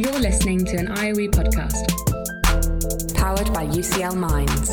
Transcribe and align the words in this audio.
You're 0.00 0.18
listening 0.18 0.64
to 0.64 0.78
an 0.78 0.86
IOE 0.86 1.28
podcast. 1.28 1.84
Powered 3.14 3.52
by 3.52 3.66
UCL 3.66 4.16
Minds. 4.16 4.70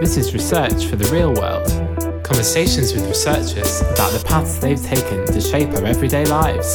This 0.00 0.16
is 0.16 0.32
Research 0.32 0.86
for 0.86 0.96
the 0.96 1.10
Real 1.12 1.34
World. 1.34 2.24
Conversations 2.24 2.94
with 2.94 3.06
researchers 3.06 3.82
about 3.82 4.12
the 4.12 4.24
paths 4.26 4.56
they've 4.56 4.82
taken 4.82 5.26
to 5.26 5.42
shape 5.42 5.68
our 5.74 5.84
everyday 5.84 6.24
lives. 6.24 6.74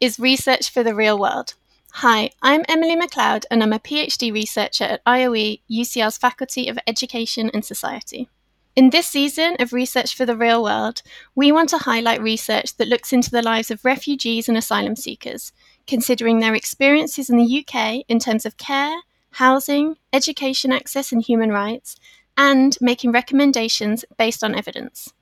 Is 0.00 0.18
Research 0.18 0.70
for 0.70 0.82
the 0.82 0.94
Real 0.94 1.18
World. 1.18 1.52
Hi, 1.92 2.30
I'm 2.40 2.64
Emily 2.70 2.96
McLeod 2.96 3.44
and 3.50 3.62
I'm 3.62 3.74
a 3.74 3.78
PhD 3.78 4.32
researcher 4.32 4.84
at 4.84 5.04
IOE, 5.04 5.60
UCL's 5.70 6.16
Faculty 6.16 6.68
of 6.68 6.78
Education 6.86 7.50
and 7.52 7.62
Society. 7.62 8.26
In 8.74 8.88
this 8.88 9.06
season 9.06 9.56
of 9.60 9.74
Research 9.74 10.16
for 10.16 10.24
the 10.24 10.38
Real 10.38 10.62
World, 10.62 11.02
we 11.34 11.52
want 11.52 11.68
to 11.70 11.78
highlight 11.78 12.22
research 12.22 12.78
that 12.78 12.88
looks 12.88 13.12
into 13.12 13.30
the 13.30 13.42
lives 13.42 13.70
of 13.70 13.84
refugees 13.84 14.48
and 14.48 14.56
asylum 14.56 14.96
seekers, 14.96 15.52
considering 15.86 16.38
their 16.38 16.54
experiences 16.54 17.28
in 17.28 17.36
the 17.36 17.58
UK 17.58 18.02
in 18.08 18.18
terms 18.18 18.46
of 18.46 18.56
care, 18.56 19.02
housing, 19.32 19.98
education 20.14 20.72
access, 20.72 21.12
and 21.12 21.22
human 21.22 21.50
rights, 21.50 21.96
and 22.38 22.78
making 22.80 23.12
recommendations 23.12 24.06
based 24.16 24.42
on 24.42 24.54
evidence. 24.54 25.12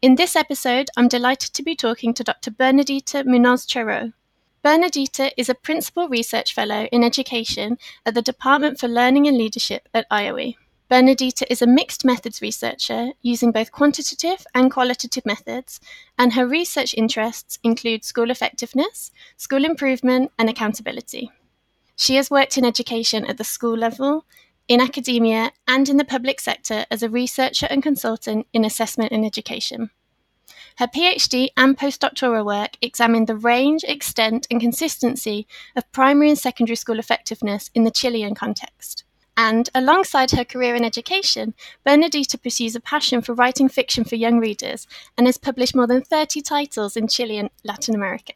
In 0.00 0.14
this 0.14 0.36
episode, 0.36 0.90
I'm 0.96 1.08
delighted 1.08 1.52
to 1.54 1.62
be 1.64 1.74
talking 1.74 2.14
to 2.14 2.22
Dr. 2.22 2.52
Bernardita 2.52 3.26
Munoz 3.26 3.66
Chereau. 3.66 4.12
Bernardita 4.64 5.32
is 5.36 5.48
a 5.48 5.56
Principal 5.56 6.08
Research 6.08 6.54
Fellow 6.54 6.84
in 6.92 7.02
Education 7.02 7.78
at 8.06 8.14
the 8.14 8.22
Department 8.22 8.78
for 8.78 8.86
Learning 8.86 9.26
and 9.26 9.36
Leadership 9.36 9.88
at 9.92 10.08
IOE. 10.08 10.54
Bernardita 10.88 11.42
is 11.50 11.62
a 11.62 11.66
mixed 11.66 12.04
methods 12.04 12.40
researcher 12.40 13.10
using 13.22 13.50
both 13.50 13.72
quantitative 13.72 14.46
and 14.54 14.70
qualitative 14.70 15.26
methods, 15.26 15.80
and 16.16 16.34
her 16.34 16.46
research 16.46 16.94
interests 16.96 17.58
include 17.64 18.04
school 18.04 18.30
effectiveness, 18.30 19.10
school 19.36 19.64
improvement, 19.64 20.30
and 20.38 20.48
accountability. 20.48 21.28
She 21.96 22.14
has 22.14 22.30
worked 22.30 22.56
in 22.56 22.64
education 22.64 23.24
at 23.24 23.36
the 23.36 23.42
school 23.42 23.76
level, 23.76 24.24
in 24.68 24.80
academia, 24.80 25.52
and 25.66 25.88
in 25.88 25.96
the 25.96 26.04
public 26.04 26.38
sector 26.40 26.86
as 26.90 27.02
a 27.02 27.08
researcher 27.08 27.66
and 27.70 27.82
consultant 27.82 28.46
in 28.52 28.64
assessment 28.64 29.10
and 29.12 29.24
education. 29.24 29.90
Her 30.76 30.86
PhD 30.86 31.48
and 31.56 31.76
postdoctoral 31.76 32.44
work 32.44 32.76
examined 32.80 33.26
the 33.26 33.36
range, 33.36 33.82
extent, 33.84 34.46
and 34.50 34.60
consistency 34.60 35.48
of 35.74 35.90
primary 35.90 36.28
and 36.28 36.38
secondary 36.38 36.76
school 36.76 37.00
effectiveness 37.00 37.70
in 37.74 37.82
the 37.82 37.90
Chilean 37.90 38.34
context. 38.34 39.04
And 39.36 39.68
alongside 39.74 40.32
her 40.32 40.44
career 40.44 40.74
in 40.74 40.84
education, 40.84 41.54
Bernardita 41.86 42.42
pursues 42.42 42.76
a 42.76 42.80
passion 42.80 43.22
for 43.22 43.34
writing 43.34 43.68
fiction 43.68 44.04
for 44.04 44.16
young 44.16 44.38
readers 44.38 44.86
and 45.16 45.26
has 45.26 45.38
published 45.38 45.74
more 45.74 45.86
than 45.86 46.02
30 46.02 46.42
titles 46.42 46.96
in 46.96 47.08
Chile 47.08 47.38
and 47.38 47.50
Latin 47.64 47.94
America. 47.94 48.34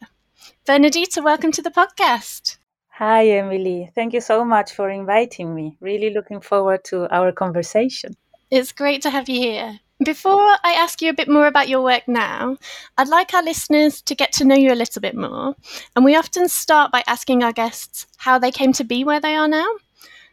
Bernardita, 0.66 1.22
welcome 1.22 1.52
to 1.52 1.62
the 1.62 1.70
podcast. 1.70 2.56
Hi, 3.04 3.26
Emily. 3.30 3.90
Thank 3.96 4.12
you 4.12 4.20
so 4.20 4.44
much 4.44 4.74
for 4.74 4.88
inviting 4.88 5.52
me. 5.56 5.76
Really 5.80 6.10
looking 6.10 6.40
forward 6.40 6.84
to 6.84 7.12
our 7.12 7.32
conversation. 7.32 8.14
It's 8.48 8.70
great 8.70 9.02
to 9.02 9.10
have 9.10 9.28
you 9.28 9.40
here. 9.40 9.80
Before 10.04 10.56
I 10.62 10.74
ask 10.74 11.02
you 11.02 11.10
a 11.10 11.12
bit 11.12 11.28
more 11.28 11.48
about 11.48 11.68
your 11.68 11.82
work 11.82 12.06
now, 12.06 12.58
I'd 12.96 13.08
like 13.08 13.34
our 13.34 13.42
listeners 13.42 14.02
to 14.02 14.14
get 14.14 14.30
to 14.34 14.44
know 14.44 14.54
you 14.54 14.72
a 14.72 14.78
little 14.78 15.02
bit 15.02 15.16
more. 15.16 15.56
And 15.96 16.04
we 16.04 16.14
often 16.14 16.48
start 16.48 16.92
by 16.92 17.02
asking 17.08 17.42
our 17.42 17.52
guests 17.52 18.06
how 18.18 18.38
they 18.38 18.52
came 18.52 18.72
to 18.74 18.84
be 18.84 19.02
where 19.02 19.18
they 19.18 19.34
are 19.34 19.48
now. 19.48 19.66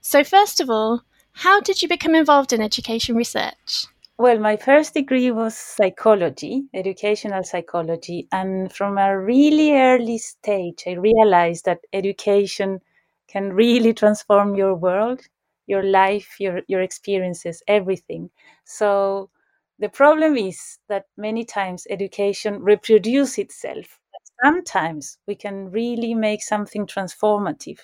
So, 0.01 0.23
first 0.23 0.59
of 0.59 0.69
all, 0.69 1.01
how 1.31 1.61
did 1.61 1.81
you 1.81 1.87
become 1.87 2.13
involved 2.13 2.53
in 2.53 2.61
education 2.61 3.15
research? 3.15 3.87
Well, 4.19 4.37
my 4.37 4.55
first 4.55 4.93
degree 4.93 5.31
was 5.31 5.57
psychology, 5.57 6.65
educational 6.75 7.43
psychology. 7.43 8.27
And 8.31 8.71
from 8.71 8.99
a 8.99 9.17
really 9.19 9.73
early 9.73 10.19
stage, 10.19 10.83
I 10.85 10.91
realized 10.91 11.65
that 11.65 11.79
education 11.91 12.81
can 13.27 13.51
really 13.53 13.93
transform 13.95 14.53
your 14.55 14.75
world, 14.75 15.21
your 15.65 15.81
life, 15.81 16.39
your, 16.39 16.61
your 16.67 16.81
experiences, 16.81 17.63
everything. 17.67 18.29
So, 18.63 19.31
the 19.79 19.89
problem 19.89 20.37
is 20.37 20.77
that 20.87 21.05
many 21.17 21.43
times 21.43 21.87
education 21.89 22.61
reproduces 22.61 23.39
itself. 23.39 23.99
Sometimes 24.43 25.17
we 25.25 25.33
can 25.33 25.71
really 25.71 26.13
make 26.13 26.43
something 26.43 26.85
transformative 26.85 27.79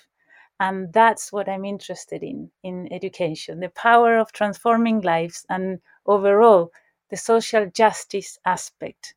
and 0.60 0.92
that's 0.92 1.32
what 1.32 1.48
i'm 1.48 1.64
interested 1.64 2.22
in 2.22 2.50
in 2.62 2.92
education 2.92 3.60
the 3.60 3.68
power 3.70 4.16
of 4.18 4.32
transforming 4.32 5.00
lives 5.00 5.44
and 5.50 5.80
overall 6.06 6.70
the 7.10 7.16
social 7.16 7.66
justice 7.70 8.38
aspect. 8.44 9.14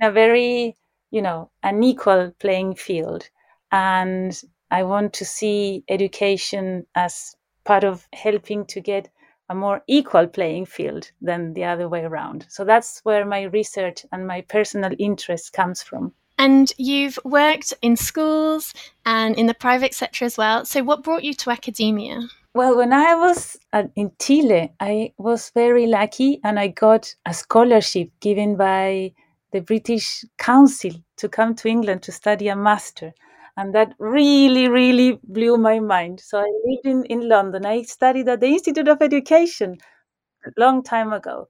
In 0.00 0.08
a 0.08 0.12
very 0.12 0.76
you 1.10 1.22
know 1.22 1.50
unequal 1.62 2.32
playing 2.38 2.74
field. 2.76 3.28
And 3.70 4.40
i 4.70 4.82
want 4.82 5.12
to 5.14 5.24
see 5.24 5.84
education 5.88 6.86
as 6.94 7.36
part 7.64 7.84
of 7.84 8.08
helping 8.12 8.66
to 8.66 8.80
get 8.80 9.08
a 9.48 9.54
more 9.54 9.82
equal 9.86 10.26
playing 10.26 10.66
field 10.66 11.10
than 11.20 11.54
the 11.54 11.64
other 11.64 11.88
way 11.88 12.04
around. 12.04 12.46
So 12.48 12.64
that's 12.64 13.00
where 13.04 13.24
my 13.26 13.42
research 13.42 14.06
and 14.12 14.26
my 14.26 14.40
personal 14.42 14.92
interest 14.98 15.52
comes 15.52 15.82
from 15.82 16.14
and 16.42 16.72
you've 16.76 17.20
worked 17.24 17.72
in 17.82 17.96
schools 17.96 18.74
and 19.06 19.36
in 19.36 19.46
the 19.46 19.54
private 19.54 19.94
sector 19.94 20.24
as 20.24 20.36
well. 20.36 20.64
So, 20.64 20.82
what 20.82 21.04
brought 21.04 21.22
you 21.22 21.34
to 21.34 21.50
academia? 21.50 22.18
Well, 22.52 22.76
when 22.76 22.92
I 22.92 23.14
was 23.14 23.56
uh, 23.72 23.84
in 23.94 24.10
Chile, 24.20 24.72
I 24.80 25.12
was 25.18 25.52
very 25.54 25.86
lucky 25.86 26.40
and 26.42 26.58
I 26.58 26.66
got 26.68 27.14
a 27.24 27.32
scholarship 27.32 28.10
given 28.20 28.56
by 28.56 29.12
the 29.52 29.60
British 29.60 30.24
Council 30.36 30.90
to 31.18 31.28
come 31.28 31.54
to 31.54 31.68
England 31.68 32.02
to 32.02 32.12
study 32.12 32.48
a 32.48 32.56
master. 32.56 33.12
And 33.56 33.72
that 33.74 33.94
really, 33.98 34.68
really 34.68 35.20
blew 35.22 35.56
my 35.58 35.78
mind. 35.78 36.20
So 36.20 36.38
I 36.40 36.50
lived 36.64 36.86
in, 36.86 37.04
in 37.04 37.28
London. 37.28 37.64
I 37.64 37.82
studied 37.82 38.28
at 38.28 38.40
the 38.40 38.48
Institute 38.48 38.88
of 38.88 39.00
Education 39.00 39.78
a 40.44 40.50
long 40.60 40.82
time 40.82 41.12
ago. 41.12 41.48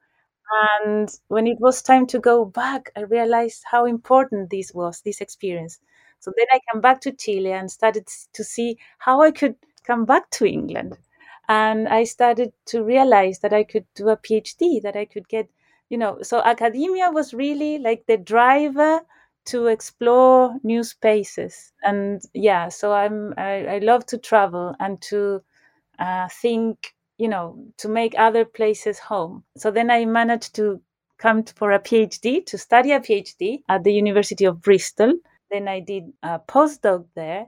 And 0.52 1.08
when 1.28 1.46
it 1.46 1.58
was 1.60 1.82
time 1.82 2.06
to 2.08 2.18
go 2.18 2.44
back, 2.44 2.90
I 2.96 3.00
realized 3.00 3.64
how 3.70 3.86
important 3.86 4.50
this 4.50 4.72
was, 4.74 5.00
this 5.00 5.20
experience. 5.20 5.80
So 6.20 6.32
then 6.36 6.46
I 6.52 6.60
came 6.70 6.80
back 6.80 7.00
to 7.02 7.12
Chile 7.12 7.52
and 7.52 7.70
started 7.70 8.06
to 8.32 8.44
see 8.44 8.78
how 8.98 9.22
I 9.22 9.30
could 9.30 9.56
come 9.84 10.04
back 10.04 10.30
to 10.30 10.46
England. 10.46 10.98
And 11.48 11.88
I 11.88 12.04
started 12.04 12.52
to 12.66 12.84
realize 12.84 13.40
that 13.40 13.52
I 13.52 13.64
could 13.64 13.86
do 13.94 14.08
a 14.08 14.16
PhD, 14.16 14.80
that 14.82 14.96
I 14.96 15.04
could 15.04 15.28
get, 15.28 15.48
you 15.88 15.98
know, 15.98 16.22
so 16.22 16.40
academia 16.40 17.10
was 17.10 17.34
really 17.34 17.78
like 17.78 18.06
the 18.06 18.16
driver 18.16 19.00
to 19.46 19.66
explore 19.66 20.54
new 20.62 20.84
spaces. 20.84 21.72
And 21.82 22.22
yeah, 22.34 22.68
so 22.68 22.92
I'm, 22.92 23.34
I, 23.36 23.66
I 23.66 23.78
love 23.78 24.06
to 24.06 24.18
travel 24.18 24.74
and 24.78 25.00
to 25.02 25.42
uh, 25.98 26.28
think 26.28 26.94
you 27.22 27.28
know, 27.28 27.56
to 27.76 27.88
make 27.88 28.14
other 28.18 28.44
places 28.44 28.98
home. 28.98 29.44
So 29.56 29.70
then 29.70 29.92
I 29.92 30.04
managed 30.06 30.56
to 30.56 30.80
come 31.18 31.44
for 31.44 31.70
a 31.70 31.78
PhD, 31.78 32.44
to 32.46 32.58
study 32.58 32.90
a 32.90 32.98
PhD 32.98 33.62
at 33.68 33.84
the 33.84 33.92
University 33.92 34.44
of 34.44 34.60
Bristol. 34.60 35.12
Then 35.48 35.68
I 35.68 35.78
did 35.78 36.12
a 36.24 36.40
postdoc 36.40 37.06
there. 37.14 37.46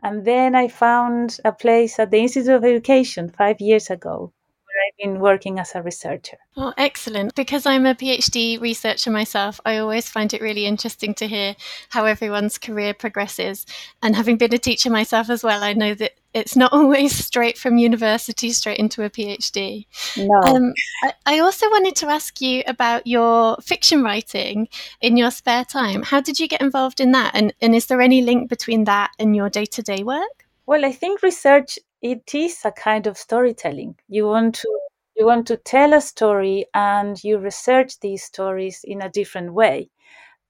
And 0.00 0.24
then 0.24 0.54
I 0.54 0.68
found 0.68 1.38
a 1.44 1.50
place 1.50 1.98
at 1.98 2.12
the 2.12 2.18
Institute 2.18 2.54
of 2.54 2.64
Education 2.64 3.28
five 3.28 3.60
years 3.60 3.90
ago 3.90 4.32
where 4.76 4.84
I've 4.86 4.98
been 5.02 5.20
working 5.20 5.58
as 5.58 5.74
a 5.74 5.82
researcher. 5.82 6.36
Oh, 6.56 6.72
excellent. 6.76 7.34
Because 7.34 7.66
I'm 7.66 7.86
a 7.86 7.96
PhD 7.96 8.60
researcher 8.60 9.10
myself, 9.10 9.60
I 9.64 9.78
always 9.78 10.08
find 10.08 10.32
it 10.32 10.40
really 10.40 10.66
interesting 10.66 11.14
to 11.14 11.26
hear 11.26 11.56
how 11.88 12.04
everyone's 12.04 12.58
career 12.58 12.94
progresses. 12.94 13.66
And 14.02 14.14
having 14.14 14.36
been 14.36 14.54
a 14.54 14.58
teacher 14.58 14.90
myself 14.90 15.30
as 15.30 15.42
well, 15.42 15.64
I 15.64 15.72
know 15.72 15.94
that 15.94 16.12
it's 16.36 16.54
not 16.54 16.72
always 16.78 17.12
straight 17.16 17.58
from 17.58 17.78
university 17.78 18.50
straight 18.50 18.78
into 18.78 19.02
a 19.02 19.10
PhD. 19.10 19.86
No. 20.16 20.40
Um, 20.42 20.74
I, 21.02 21.12
I 21.26 21.38
also 21.40 21.68
wanted 21.70 21.96
to 21.96 22.08
ask 22.08 22.40
you 22.40 22.62
about 22.66 23.06
your 23.06 23.56
fiction 23.62 24.02
writing 24.02 24.68
in 25.00 25.16
your 25.16 25.30
spare 25.30 25.64
time. 25.64 26.02
How 26.02 26.20
did 26.20 26.38
you 26.38 26.46
get 26.46 26.60
involved 26.60 27.00
in 27.00 27.12
that? 27.12 27.32
And, 27.34 27.54
and 27.60 27.74
is 27.74 27.86
there 27.86 28.00
any 28.00 28.22
link 28.22 28.48
between 28.48 28.84
that 28.84 29.12
and 29.18 29.34
your 29.34 29.48
day 29.48 29.64
to 29.66 29.82
day 29.82 30.02
work? 30.02 30.46
Well, 30.66 30.84
I 30.84 30.92
think 30.92 31.22
research 31.22 31.78
it 32.02 32.34
is 32.34 32.64
a 32.64 32.72
kind 32.72 33.06
of 33.06 33.16
storytelling. 33.16 33.96
You 34.08 34.26
want 34.26 34.56
to 34.56 34.80
you 35.16 35.24
want 35.24 35.46
to 35.46 35.56
tell 35.56 35.94
a 35.94 36.00
story 36.00 36.66
and 36.74 37.22
you 37.24 37.38
research 37.38 37.98
these 38.00 38.22
stories 38.22 38.84
in 38.84 39.00
a 39.00 39.08
different 39.08 39.54
way. 39.54 39.88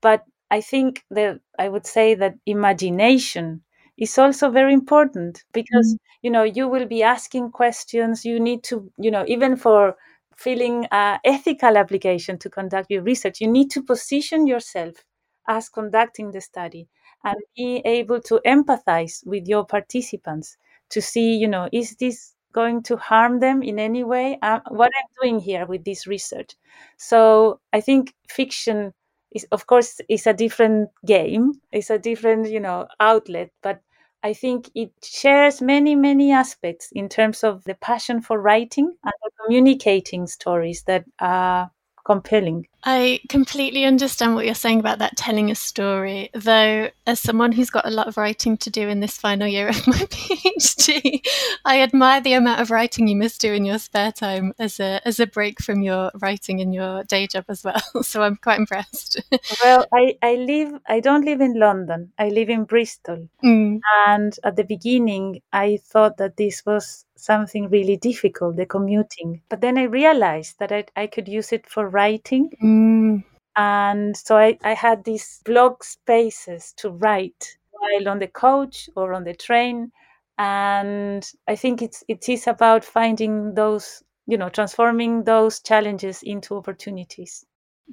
But 0.00 0.24
I 0.50 0.60
think 0.60 1.04
that 1.10 1.38
I 1.56 1.68
would 1.68 1.86
say 1.86 2.14
that 2.16 2.34
imagination 2.46 3.62
is 3.98 4.18
also 4.18 4.50
very 4.50 4.72
important 4.72 5.44
because 5.52 5.94
mm-hmm. 5.94 6.26
you 6.26 6.30
know 6.30 6.42
you 6.42 6.68
will 6.68 6.86
be 6.86 7.02
asking 7.02 7.50
questions 7.50 8.24
you 8.24 8.38
need 8.38 8.62
to 8.62 8.90
you 8.98 9.10
know 9.10 9.24
even 9.28 9.56
for 9.56 9.96
feeling 10.36 10.86
uh, 10.92 11.18
ethical 11.24 11.76
application 11.76 12.38
to 12.38 12.50
conduct 12.50 12.90
your 12.90 13.02
research. 13.02 13.40
You 13.40 13.48
need 13.48 13.70
to 13.72 13.82
position 13.82 14.46
yourself 14.46 15.04
as 15.48 15.68
conducting 15.68 16.30
the 16.30 16.40
study 16.40 16.88
and 17.24 17.36
be 17.56 17.82
able 17.84 18.20
to 18.22 18.40
empathize 18.46 19.26
with 19.26 19.48
your 19.48 19.64
participants 19.64 20.56
to 20.90 21.00
see, 21.00 21.36
you 21.36 21.48
know, 21.48 21.68
is 21.72 21.96
this 21.96 22.34
going 22.52 22.82
to 22.84 22.96
harm 22.96 23.40
them 23.40 23.62
in 23.62 23.78
any 23.78 24.04
way? 24.04 24.38
Uh, 24.42 24.60
what 24.68 24.90
I'm 24.98 25.08
doing 25.22 25.40
here 25.40 25.66
with 25.66 25.84
this 25.84 26.06
research. 26.06 26.54
So 26.96 27.60
I 27.72 27.80
think 27.80 28.14
fiction 28.28 28.92
is, 29.32 29.46
of 29.52 29.66
course, 29.66 30.00
it's 30.08 30.26
a 30.26 30.32
different 30.34 30.90
game. 31.04 31.52
It's 31.72 31.90
a 31.90 31.98
different, 31.98 32.48
you 32.50 32.60
know, 32.60 32.86
outlet, 33.00 33.50
but 33.62 33.80
I 34.22 34.32
think 34.32 34.70
it 34.74 34.92
shares 35.04 35.60
many, 35.62 35.94
many 35.94 36.32
aspects 36.32 36.90
in 36.92 37.08
terms 37.08 37.44
of 37.44 37.64
the 37.64 37.74
passion 37.74 38.20
for 38.22 38.40
writing 38.40 38.96
and 39.04 39.12
communicating 39.44 40.26
stories 40.26 40.82
that 40.84 41.04
are 41.20 41.70
compelling. 42.06 42.68
I 42.84 43.18
completely 43.28 43.84
understand 43.84 44.36
what 44.36 44.44
you're 44.44 44.54
saying 44.54 44.78
about 44.78 45.00
that 45.00 45.16
telling 45.16 45.50
a 45.50 45.56
story, 45.56 46.30
though, 46.32 46.90
as 47.04 47.18
someone 47.18 47.50
who's 47.50 47.68
got 47.68 47.84
a 47.84 47.90
lot 47.90 48.06
of 48.06 48.16
writing 48.16 48.56
to 48.58 48.70
do 48.70 48.88
in 48.88 49.00
this 49.00 49.18
final 49.18 49.48
year 49.48 49.68
of 49.68 49.84
my 49.88 49.96
PhD, 49.98 51.20
I 51.64 51.82
admire 51.82 52.20
the 52.20 52.34
amount 52.34 52.60
of 52.60 52.70
writing 52.70 53.08
you 53.08 53.16
must 53.16 53.40
do 53.40 53.52
in 53.52 53.64
your 53.64 53.80
spare 53.80 54.12
time 54.12 54.54
as 54.56 54.78
a, 54.78 55.00
as 55.04 55.18
a 55.18 55.26
break 55.26 55.60
from 55.60 55.82
your 55.82 56.12
writing 56.14 56.60
in 56.60 56.72
your 56.72 57.02
day 57.02 57.26
job 57.26 57.46
as 57.48 57.64
well. 57.64 57.82
So 58.02 58.22
I'm 58.22 58.36
quite 58.36 58.60
impressed. 58.60 59.20
well, 59.64 59.84
I, 59.92 60.16
I 60.22 60.36
live, 60.36 60.78
I 60.86 61.00
don't 61.00 61.24
live 61.24 61.40
in 61.40 61.58
London, 61.58 62.12
I 62.18 62.28
live 62.28 62.48
in 62.48 62.64
Bristol. 62.64 63.28
Mm. 63.42 63.80
And 64.06 64.38
at 64.44 64.54
the 64.54 64.64
beginning, 64.64 65.42
I 65.52 65.80
thought 65.82 66.18
that 66.18 66.36
this 66.36 66.64
was 66.64 67.05
something 67.16 67.68
really 67.68 67.96
difficult, 67.96 68.56
the 68.56 68.66
commuting. 68.66 69.42
But 69.48 69.60
then 69.60 69.78
I 69.78 69.84
realized 69.84 70.58
that 70.58 70.72
I, 70.72 70.84
I 70.96 71.06
could 71.06 71.28
use 71.28 71.52
it 71.52 71.66
for 71.66 71.88
writing. 71.88 72.50
Mm. 72.62 73.24
And 73.56 74.16
so 74.16 74.36
I, 74.36 74.58
I 74.62 74.74
had 74.74 75.04
these 75.04 75.40
blog 75.44 75.82
spaces 75.82 76.72
to 76.76 76.90
write 76.90 77.56
while 77.70 78.08
on 78.08 78.18
the 78.18 78.28
coach 78.28 78.90
or 78.96 79.14
on 79.14 79.24
the 79.24 79.34
train. 79.34 79.92
And 80.38 81.28
I 81.48 81.56
think 81.56 81.80
it's 81.80 82.04
it 82.08 82.28
is 82.28 82.46
about 82.46 82.84
finding 82.84 83.54
those, 83.54 84.02
you 84.26 84.36
know, 84.36 84.50
transforming 84.50 85.24
those 85.24 85.60
challenges 85.60 86.22
into 86.22 86.56
opportunities. 86.56 87.46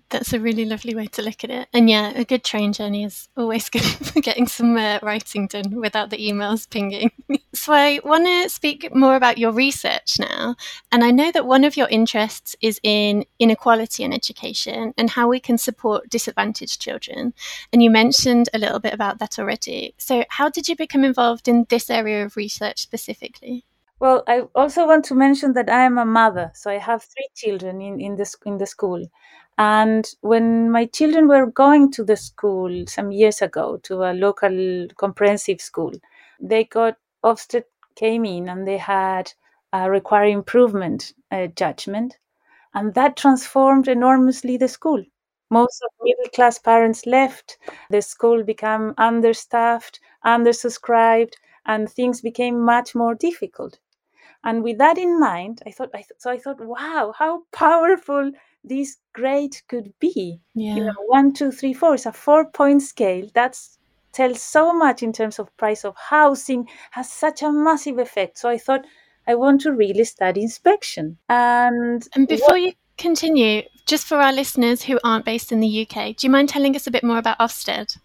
That's 0.10 0.34
a 0.34 0.40
really 0.40 0.66
lovely 0.66 0.96
way 0.96 1.08
to 1.08 1.22
look 1.22 1.44
at 1.44 1.50
it. 1.50 1.68
And 1.74 1.90
yeah, 1.90 2.12
a 2.16 2.24
good 2.24 2.44
train 2.44 2.74
journey 2.74 3.04
is 3.04 3.30
always 3.36 3.70
good 3.72 3.82
for 3.84 4.22
getting 4.22 4.48
some 4.48 4.78
uh, 4.78 5.00
writing 5.02 5.48
done 5.48 5.76
without 5.76 6.10
the 6.10 6.18
emails 6.18 6.70
pinging. 6.70 7.12
so 7.54 7.74
I 7.74 8.00
want 8.04 8.26
to 8.26 8.50
speak 8.50 8.94
more 8.94 9.16
about 9.16 9.38
your 9.38 9.52
research 9.52 10.20
now. 10.20 10.56
And 10.92 11.04
I 11.04 11.12
know 11.12 11.32
that 11.32 11.46
one 11.46 11.64
of 11.64 11.78
your 11.78 11.88
interests 11.90 12.56
is 12.62 12.80
in 12.84 13.26
inequality 13.40 14.04
in 14.04 14.14
education 14.14 14.94
and 14.98 15.10
how 15.10 15.28
we 15.28 15.40
can 15.40 15.58
support 15.58 16.10
disadvantaged 16.10 16.80
children. 16.80 17.34
And 17.72 17.82
you 17.82 17.90
mentioned 17.90 18.50
a 18.54 18.60
little 18.60 18.80
bit 18.80 18.94
about 18.94 19.20
that 19.20 19.40
already. 19.40 19.96
So 19.98 20.26
how 20.30 20.50
did 20.50 20.68
you 20.70 20.76
become 20.76 21.04
involved 21.04 21.48
in 21.48 21.66
this 21.70 21.90
area 21.90 22.26
of 22.26 22.38
research 22.38 22.82
specifically? 22.82 23.66
Well, 24.00 24.24
I 24.28 24.42
also 24.54 24.86
want 24.86 25.06
to 25.06 25.16
mention 25.16 25.54
that 25.54 25.70
I 25.70 25.86
am 25.86 25.98
a 25.98 26.04
mother, 26.04 26.52
so 26.56 26.70
I 26.70 26.78
have 26.78 27.04
three 27.04 27.30
children 27.36 27.82
in, 27.82 28.02
in 28.02 28.16
the 28.18 28.36
in 28.46 28.58
the 28.58 28.66
school, 28.66 29.08
and 29.58 30.14
when 30.22 30.70
my 30.72 30.86
children 30.86 31.28
were 31.28 31.46
going 31.48 31.92
to 31.94 32.04
the 32.04 32.18
school 32.18 32.86
some 32.88 33.12
years 33.12 33.42
ago, 33.42 33.78
to 33.84 34.04
a 34.04 34.14
local 34.14 34.88
comprehensive 34.98 35.62
school, 35.62 35.92
they 36.40 36.64
got 36.66 36.98
Ofsted 37.24 37.66
came 37.96 38.26
in 38.26 38.50
and 38.50 38.68
they 38.68 38.78
had 38.78 39.34
a 39.72 39.90
require 39.90 40.28
improvement 40.28 41.14
uh, 41.32 41.48
judgment, 41.48 42.18
and 42.74 42.94
that 42.96 43.18
transformed 43.18 43.88
enormously 43.88 44.58
the 44.58 44.68
school. 44.68 45.04
Most 45.50 45.82
of 45.84 45.92
middle 46.02 46.30
class 46.36 46.60
parents 46.60 47.06
left. 47.06 47.58
The 47.90 48.02
school 48.02 48.44
became 48.44 48.94
understaffed, 48.98 50.00
undersubscribed, 50.26 51.34
and 51.66 51.90
things 51.90 52.22
became 52.22 52.60
much 52.62 52.96
more 52.96 53.16
difficult. 53.16 53.80
And 54.44 54.64
with 54.64 54.78
that 54.80 54.98
in 54.98 55.20
mind, 55.20 55.62
I 55.66 55.72
thought, 55.72 55.90
I 55.94 56.00
th- 56.00 56.12
so 56.18 56.32
I 56.32 56.38
thought, 56.38 56.60
wow, 56.60 57.14
how 57.18 57.44
powerful 57.52 58.32
this 58.64 58.98
grade 59.14 59.56
could 59.68 59.94
be. 60.00 60.40
Yeah. 60.54 60.76
You 60.76 60.86
know, 60.86 60.96
one, 61.08 61.34
two, 61.34 61.52
three, 61.52 61.74
four. 61.74 61.96
It's 61.96 62.06
a 62.06 62.12
four 62.12 62.46
point 62.46 62.82
scale. 62.82 63.28
That 63.34 63.58
tells 64.12 64.42
so 64.42 64.74
much 64.74 65.04
in 65.04 65.12
terms 65.12 65.40
of 65.40 65.56
price 65.58 65.84
of 65.84 65.96
housing, 65.98 66.68
has 66.92 67.12
such 67.12 67.42
a 67.42 67.52
massive 67.52 67.98
effect. 67.98 68.38
So 68.38 68.50
I 68.50 68.58
thought 68.58 68.86
I 69.28 69.36
want 69.36 69.62
to 69.62 69.72
really 69.72 70.04
study 70.04 70.44
inspection. 70.44 71.18
And 71.30 72.08
And 72.16 72.28
before 72.28 72.50
what, 72.50 72.62
you 72.62 72.74
continue, 72.98 73.64
just 73.86 74.06
for 74.06 74.18
our 74.18 74.34
listeners 74.34 74.84
who 74.84 75.00
aren't 75.04 75.26
based 75.26 75.52
in 75.52 75.60
the 75.60 75.88
UK, 75.88 76.16
do 76.16 76.28
you 76.28 76.32
mind 76.32 76.50
telling 76.50 76.76
us 76.76 76.88
a 76.88 76.92
bit 76.92 77.04
more 77.04 77.18
about 77.18 77.40
Ofsted? 77.40 77.98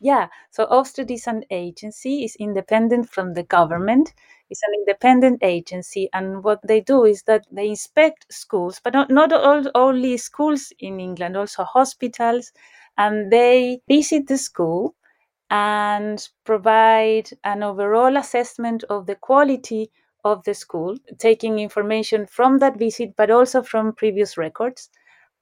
Yeah, 0.00 0.28
so 0.50 0.64
Ofsted 0.66 1.10
is 1.10 1.26
an 1.26 1.44
agency, 1.50 2.24
is 2.24 2.34
independent 2.36 3.10
from 3.10 3.34
the 3.34 3.42
government. 3.42 4.14
It's 4.48 4.62
an 4.62 4.72
independent 4.74 5.42
agency, 5.42 6.08
and 6.14 6.42
what 6.42 6.60
they 6.66 6.80
do 6.80 7.04
is 7.04 7.24
that 7.24 7.46
they 7.52 7.68
inspect 7.68 8.24
schools, 8.32 8.80
but 8.82 8.94
not, 8.94 9.10
not 9.10 9.34
all, 9.34 9.64
only 9.74 10.16
schools 10.16 10.72
in 10.78 10.98
England, 10.98 11.36
also 11.36 11.64
hospitals, 11.64 12.52
and 12.96 13.30
they 13.30 13.80
visit 13.86 14.28
the 14.28 14.38
school 14.38 14.94
and 15.50 16.28
provide 16.44 17.30
an 17.44 17.62
overall 17.62 18.16
assessment 18.16 18.84
of 18.90 19.06
the 19.06 19.16
quality 19.16 19.90
of 20.24 20.44
the 20.44 20.54
school, 20.54 20.96
taking 21.18 21.58
information 21.58 22.26
from 22.26 22.58
that 22.58 22.78
visit, 22.78 23.14
but 23.16 23.30
also 23.30 23.62
from 23.62 23.92
previous 23.94 24.36
records. 24.38 24.90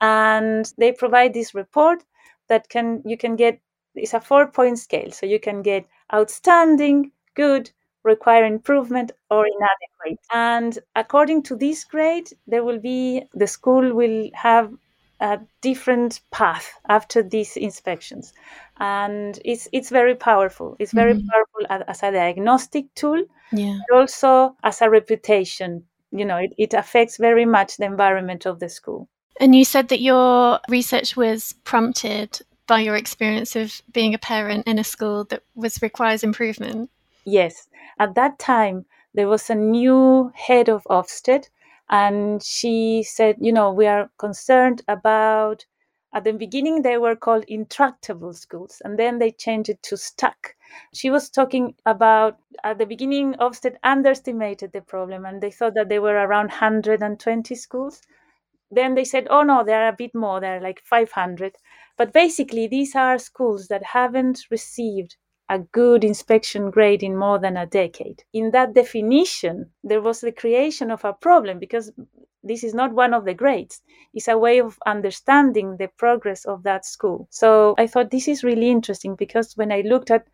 And 0.01 0.71
they 0.79 0.93
provide 0.93 1.35
this 1.35 1.55
report 1.55 2.05
that 2.49 2.69
can 2.69 3.03
you 3.07 3.17
can 3.17 3.37
get 3.37 3.61
it's 3.95 4.15
a 4.15 4.21
four 4.21 4.47
point 4.47 4.79
scale, 4.79 5.11
so 5.11 5.27
you 5.27 5.41
can 5.41 5.63
get 5.63 5.87
outstanding, 6.13 7.13
good, 7.35 7.71
require 8.05 8.45
improvement 8.45 9.13
or 9.31 9.47
inadequate. 9.47 10.25
And 10.33 10.79
according 10.95 11.43
to 11.45 11.57
this 11.57 11.85
grade, 11.85 12.31
there 12.47 12.65
will 12.65 12.79
be 12.79 13.23
the 13.33 13.47
school 13.47 13.95
will 13.95 14.31
have 14.35 14.73
a 15.21 15.41
different 15.63 16.21
path 16.31 16.79
after 16.89 17.23
these 17.23 17.57
inspections. 17.57 18.33
And 18.79 19.39
it's 19.45 19.69
it's 19.73 19.91
very 19.91 20.15
powerful. 20.15 20.77
It's 20.79 20.93
very 20.93 21.15
mm-hmm. 21.15 21.29
powerful 21.29 21.85
as 21.89 22.03
a 22.03 22.13
diagnostic 22.13 22.93
tool, 22.95 23.25
yeah. 23.53 23.79
but 23.89 23.97
also 23.97 24.57
as 24.63 24.83
a 24.83 24.91
reputation. 24.91 25.85
You 26.11 26.25
know, 26.25 26.37
it, 26.37 26.53
it 26.59 26.75
affects 26.75 27.17
very 27.17 27.47
much 27.47 27.77
the 27.77 27.87
environment 27.87 28.47
of 28.47 28.61
the 28.61 28.69
school. 28.69 29.09
And 29.41 29.55
you 29.55 29.65
said 29.65 29.89
that 29.89 30.01
your 30.01 30.61
research 30.69 31.17
was 31.17 31.55
prompted 31.65 32.41
by 32.67 32.81
your 32.81 32.97
experience 32.97 33.57
of 33.57 33.83
being 33.93 34.15
a 34.15 34.19
parent 34.19 34.67
in 34.67 34.79
a 34.79 34.85
school 34.85 35.25
that 35.25 35.43
was 35.55 35.83
requires 35.83 36.23
improvement. 36.23 36.91
Yes. 37.25 37.69
At 37.99 38.15
that 38.15 38.39
time, 38.39 38.87
there 39.15 39.29
was 39.29 39.49
a 39.49 39.55
new 39.55 40.33
head 40.35 40.69
of 40.69 40.83
Ofsted, 40.91 41.49
and 41.89 42.43
she 42.43 43.03
said, 43.03 43.37
you 43.41 43.53
know, 43.53 43.73
we 43.73 43.87
are 43.87 44.11
concerned 44.19 44.83
about. 44.89 45.67
At 46.13 46.23
the 46.23 46.33
beginning, 46.33 46.83
they 46.83 46.97
were 46.97 47.17
called 47.17 47.45
intractable 47.49 48.35
schools, 48.35 48.81
and 48.85 48.99
then 48.99 49.19
they 49.19 49.33
changed 49.33 49.69
it 49.69 49.83
to 49.83 49.97
stuck. 49.97 50.55
She 50.93 51.11
was 51.11 51.29
talking 51.29 51.75
about 51.87 52.39
at 52.63 52.79
the 52.79 52.87
beginning, 52.87 53.35
Ofsted 53.35 53.77
underestimated 53.83 54.73
the 54.73 54.81
problem, 54.81 55.25
and 55.25 55.41
they 55.41 55.51
thought 55.51 55.75
that 55.75 55.89
there 55.89 56.03
were 56.03 56.15
around 56.15 56.51
120 56.51 57.55
schools. 57.55 58.03
Then 58.75 58.95
they 58.95 59.05
said, 59.05 59.27
oh 59.31 59.43
no, 59.43 59.65
there 59.65 59.85
are 59.85 59.89
a 59.89 59.97
bit 59.97 60.15
more, 60.15 60.41
there 60.41 60.57
are 60.59 60.61
like 60.61 60.81
500. 60.85 61.57
But 61.97 62.13
basically, 62.13 62.67
these 62.67 62.95
are 62.97 63.19
schools 63.19 63.69
that 63.69 63.83
haven't 63.83 64.41
received 64.51 65.17
a 65.49 65.59
good 65.61 66.05
inspection 66.05 66.71
grade 66.71 67.03
in 67.03 67.17
more 67.17 67.39
than 67.39 67.57
a 67.57 67.67
decade. 67.67 68.25
In 68.33 68.51
that 68.53 68.73
definition, 68.75 69.71
there 69.83 70.01
was 70.03 70.21
the 70.21 70.33
creation 70.33 70.91
of 70.91 71.05
a 71.05 71.13
problem 71.13 71.59
because 71.59 71.93
this 72.43 72.63
is 72.65 72.75
not 72.75 72.93
one 72.93 73.15
of 73.15 73.25
the 73.25 73.35
grades. 73.35 73.81
It's 74.13 74.29
a 74.29 74.39
way 74.39 74.59
of 74.61 74.79
understanding 74.87 75.77
the 75.77 75.89
progress 75.89 76.45
of 76.45 76.63
that 76.65 76.85
school. 76.85 77.27
So 77.31 77.75
I 77.79 77.87
thought 77.87 78.11
this 78.11 78.29
is 78.29 78.45
really 78.45 78.71
interesting 78.71 79.15
because 79.17 79.57
when 79.57 79.73
I 79.73 79.81
looked 79.83 80.11
at 80.11 80.27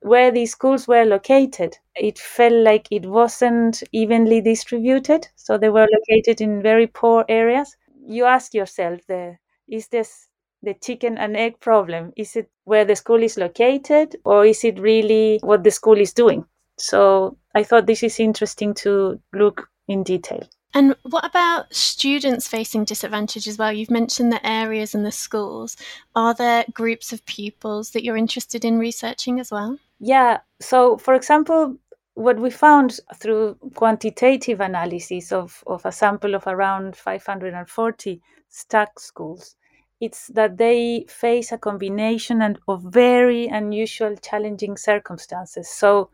where 0.00 0.30
these 0.30 0.52
schools 0.52 0.88
were 0.88 1.04
located, 1.04 1.78
it 1.96 2.18
felt 2.18 2.54
like 2.54 2.88
it 2.90 3.06
wasn't 3.06 3.82
evenly 3.92 4.40
distributed. 4.40 5.28
So 5.36 5.58
they 5.58 5.70
were 5.70 5.88
located 5.90 6.40
in 6.40 6.62
very 6.62 6.86
poor 6.86 7.24
areas. 7.28 7.76
You 8.04 8.24
ask 8.24 8.54
yourself, 8.54 9.00
the, 9.08 9.36
is 9.68 9.88
this 9.88 10.28
the 10.62 10.74
chicken 10.74 11.18
and 11.18 11.36
egg 11.36 11.60
problem? 11.60 12.12
Is 12.16 12.36
it 12.36 12.50
where 12.64 12.84
the 12.84 12.96
school 12.96 13.22
is 13.22 13.36
located 13.36 14.16
or 14.24 14.44
is 14.44 14.64
it 14.64 14.78
really 14.78 15.38
what 15.42 15.64
the 15.64 15.70
school 15.70 15.98
is 15.98 16.12
doing? 16.12 16.44
So 16.78 17.36
I 17.54 17.62
thought 17.62 17.86
this 17.86 18.02
is 18.02 18.18
interesting 18.20 18.74
to 18.74 19.20
look 19.32 19.68
in 19.88 20.02
detail. 20.02 20.48
And 20.74 20.96
what 21.02 21.26
about 21.26 21.72
students 21.74 22.48
facing 22.48 22.84
disadvantage 22.84 23.46
as 23.46 23.58
well? 23.58 23.72
You've 23.72 23.90
mentioned 23.90 24.32
the 24.32 24.46
areas 24.46 24.94
and 24.94 25.04
the 25.04 25.12
schools. 25.12 25.76
Are 26.14 26.32
there 26.32 26.64
groups 26.72 27.12
of 27.12 27.24
pupils 27.26 27.90
that 27.90 28.02
you're 28.02 28.16
interested 28.16 28.64
in 28.64 28.78
researching 28.78 29.38
as 29.38 29.50
well? 29.50 29.78
Yeah. 30.00 30.40
So, 30.60 30.96
for 30.96 31.14
example, 31.14 31.76
what 32.14 32.38
we 32.38 32.50
found 32.50 33.00
through 33.16 33.56
quantitative 33.74 34.60
analysis 34.60 35.32
of, 35.32 35.62
of 35.66 35.84
a 35.86 35.92
sample 35.92 36.34
of 36.34 36.46
around 36.46 36.96
540 36.96 38.20
stuck 38.48 38.98
schools 39.00 39.56
it's 40.00 40.26
that 40.28 40.56
they 40.58 41.04
face 41.08 41.52
a 41.52 41.58
combination 41.58 42.42
and 42.42 42.58
of 42.68 42.82
very 42.82 43.46
unusual 43.46 44.16
challenging 44.16 44.76
circumstances. 44.76 45.68
So 45.70 46.10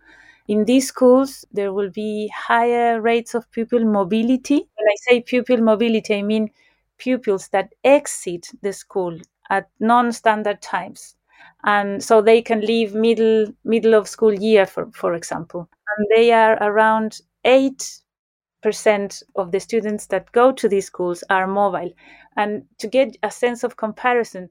in 0.47 0.65
these 0.67 0.89
schools 0.89 1.45
there 1.53 1.73
will 1.73 1.91
be 1.91 2.29
higher 2.35 3.01
rates 3.01 3.35
of 3.35 3.51
pupil 3.51 3.85
mobility. 3.85 4.57
When 4.77 4.87
i 4.93 4.97
say 5.09 5.21
pupil 5.23 5.59
mobility 5.59 6.15
i 6.17 6.23
mean 6.23 6.51
pupils 6.99 7.49
that 7.49 7.73
exit 7.85 8.49
the 8.63 8.73
school 8.73 9.19
at 9.51 9.69
non-standard 9.81 10.61
times 10.61 11.17
and 11.65 12.03
so 12.03 12.21
they 12.23 12.41
can 12.43 12.61
leave 12.61 12.95
middle 12.95 13.47
middle 13.65 13.95
of 13.95 14.09
school 14.09 14.33
year 14.35 14.67
for 14.67 14.91
for 14.93 15.15
example. 15.15 15.69
And 15.97 16.07
they 16.15 16.33
are 16.33 16.55
around 16.63 17.21
8% 17.45 19.23
of 19.37 19.53
the 19.53 19.61
students 19.61 20.07
that 20.07 20.33
go 20.33 20.53
to 20.53 20.69
these 20.69 20.87
schools 20.87 21.25
are 21.31 21.47
mobile. 21.47 21.91
And 22.37 22.65
to 22.79 22.87
get 22.87 23.17
a 23.23 23.31
sense 23.31 23.65
of 23.65 23.77
comparison 23.77 24.51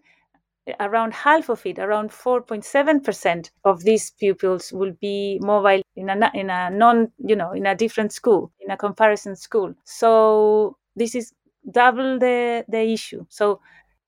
around 0.80 1.14
half 1.14 1.50
of 1.50 1.66
it 1.66 1.80
around 1.80 2.12
4.7% 2.12 3.52
of 3.64 3.84
these 3.84 4.12
pupils 4.12 4.74
will 4.74 4.92
be 5.00 5.40
mobile 5.42 5.82
in 5.96 6.10
a 6.10 6.32
in 6.34 6.50
a 6.50 6.70
non 6.70 7.12
you 7.20 7.36
know 7.36 7.52
in 7.54 7.66
a 7.66 7.76
different 7.76 8.12
school 8.12 8.52
in 8.60 8.72
a 8.72 8.78
comparison 8.78 9.36
school. 9.36 9.74
So 9.86 10.78
this 10.96 11.16
is 11.16 11.34
double 11.72 12.20
the 12.20 12.66
the 12.68 12.82
issue. 12.82 13.26
So 13.30 13.62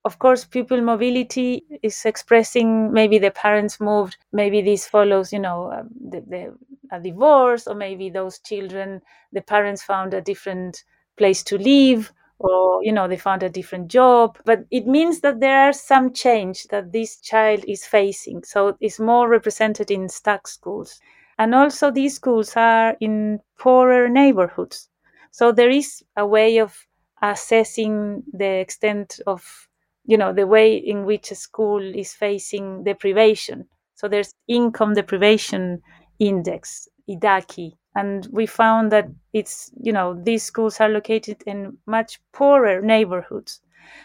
of 0.05 0.17
course 0.19 0.45
pupil 0.45 0.81
mobility 0.81 1.63
is 1.83 2.05
expressing 2.05 2.91
maybe 2.91 3.17
the 3.17 3.31
parents 3.31 3.79
moved 3.79 4.17
maybe 4.31 4.61
this 4.61 4.87
follows 4.87 5.31
you 5.33 5.39
know 5.39 5.71
um, 5.71 5.89
the, 6.09 6.21
the, 6.21 6.57
a 6.91 6.99
divorce 6.99 7.67
or 7.67 7.75
maybe 7.75 8.09
those 8.09 8.39
children 8.39 9.01
the 9.31 9.41
parents 9.41 9.83
found 9.83 10.13
a 10.13 10.21
different 10.21 10.83
place 11.17 11.43
to 11.43 11.57
live 11.57 12.11
or 12.39 12.83
you 12.83 12.91
know 12.91 13.07
they 13.07 13.17
found 13.17 13.43
a 13.43 13.49
different 13.49 13.89
job. 13.89 14.37
But 14.45 14.65
it 14.71 14.87
means 14.87 15.19
that 15.21 15.41
there 15.41 15.59
are 15.67 15.73
some 15.73 16.13
change 16.13 16.63
that 16.69 16.93
this 16.93 17.17
child 17.19 17.65
is 17.67 17.85
facing. 17.85 18.43
So 18.43 18.77
it's 18.79 18.99
more 18.99 19.27
represented 19.27 19.91
in 19.91 20.07
stuck 20.07 20.47
schools. 20.47 21.01
And 21.37 21.53
also 21.53 21.91
these 21.91 22.15
schools 22.15 22.53
are 22.55 22.95
in 23.01 23.39
poorer 23.57 24.07
neighborhoods. 24.07 24.89
So 25.31 25.51
there 25.51 25.69
is 25.69 26.03
a 26.15 26.25
way 26.25 26.57
of 26.59 26.85
assessing 27.21 28.23
the 28.33 28.59
extent 28.61 29.19
of 29.27 29.68
you 30.11 30.17
know 30.17 30.33
the 30.33 30.47
way 30.47 30.75
in 30.75 31.05
which 31.05 31.31
a 31.31 31.35
school 31.35 31.81
is 32.03 32.13
facing 32.13 32.83
deprivation. 32.83 33.67
So 33.95 34.07
there's 34.07 34.33
income 34.47 34.93
deprivation 34.95 35.81
index 36.19 36.87
IDACI. 37.09 37.73
And 37.95 38.27
we 38.31 38.45
found 38.45 38.91
that 38.91 39.07
it's 39.33 39.71
you 39.81 39.93
know 39.93 40.07
these 40.29 40.43
schools 40.43 40.79
are 40.81 40.89
located 40.89 41.43
in 41.45 41.77
much 41.85 42.19
poorer 42.33 42.81
neighborhoods. 42.81 43.61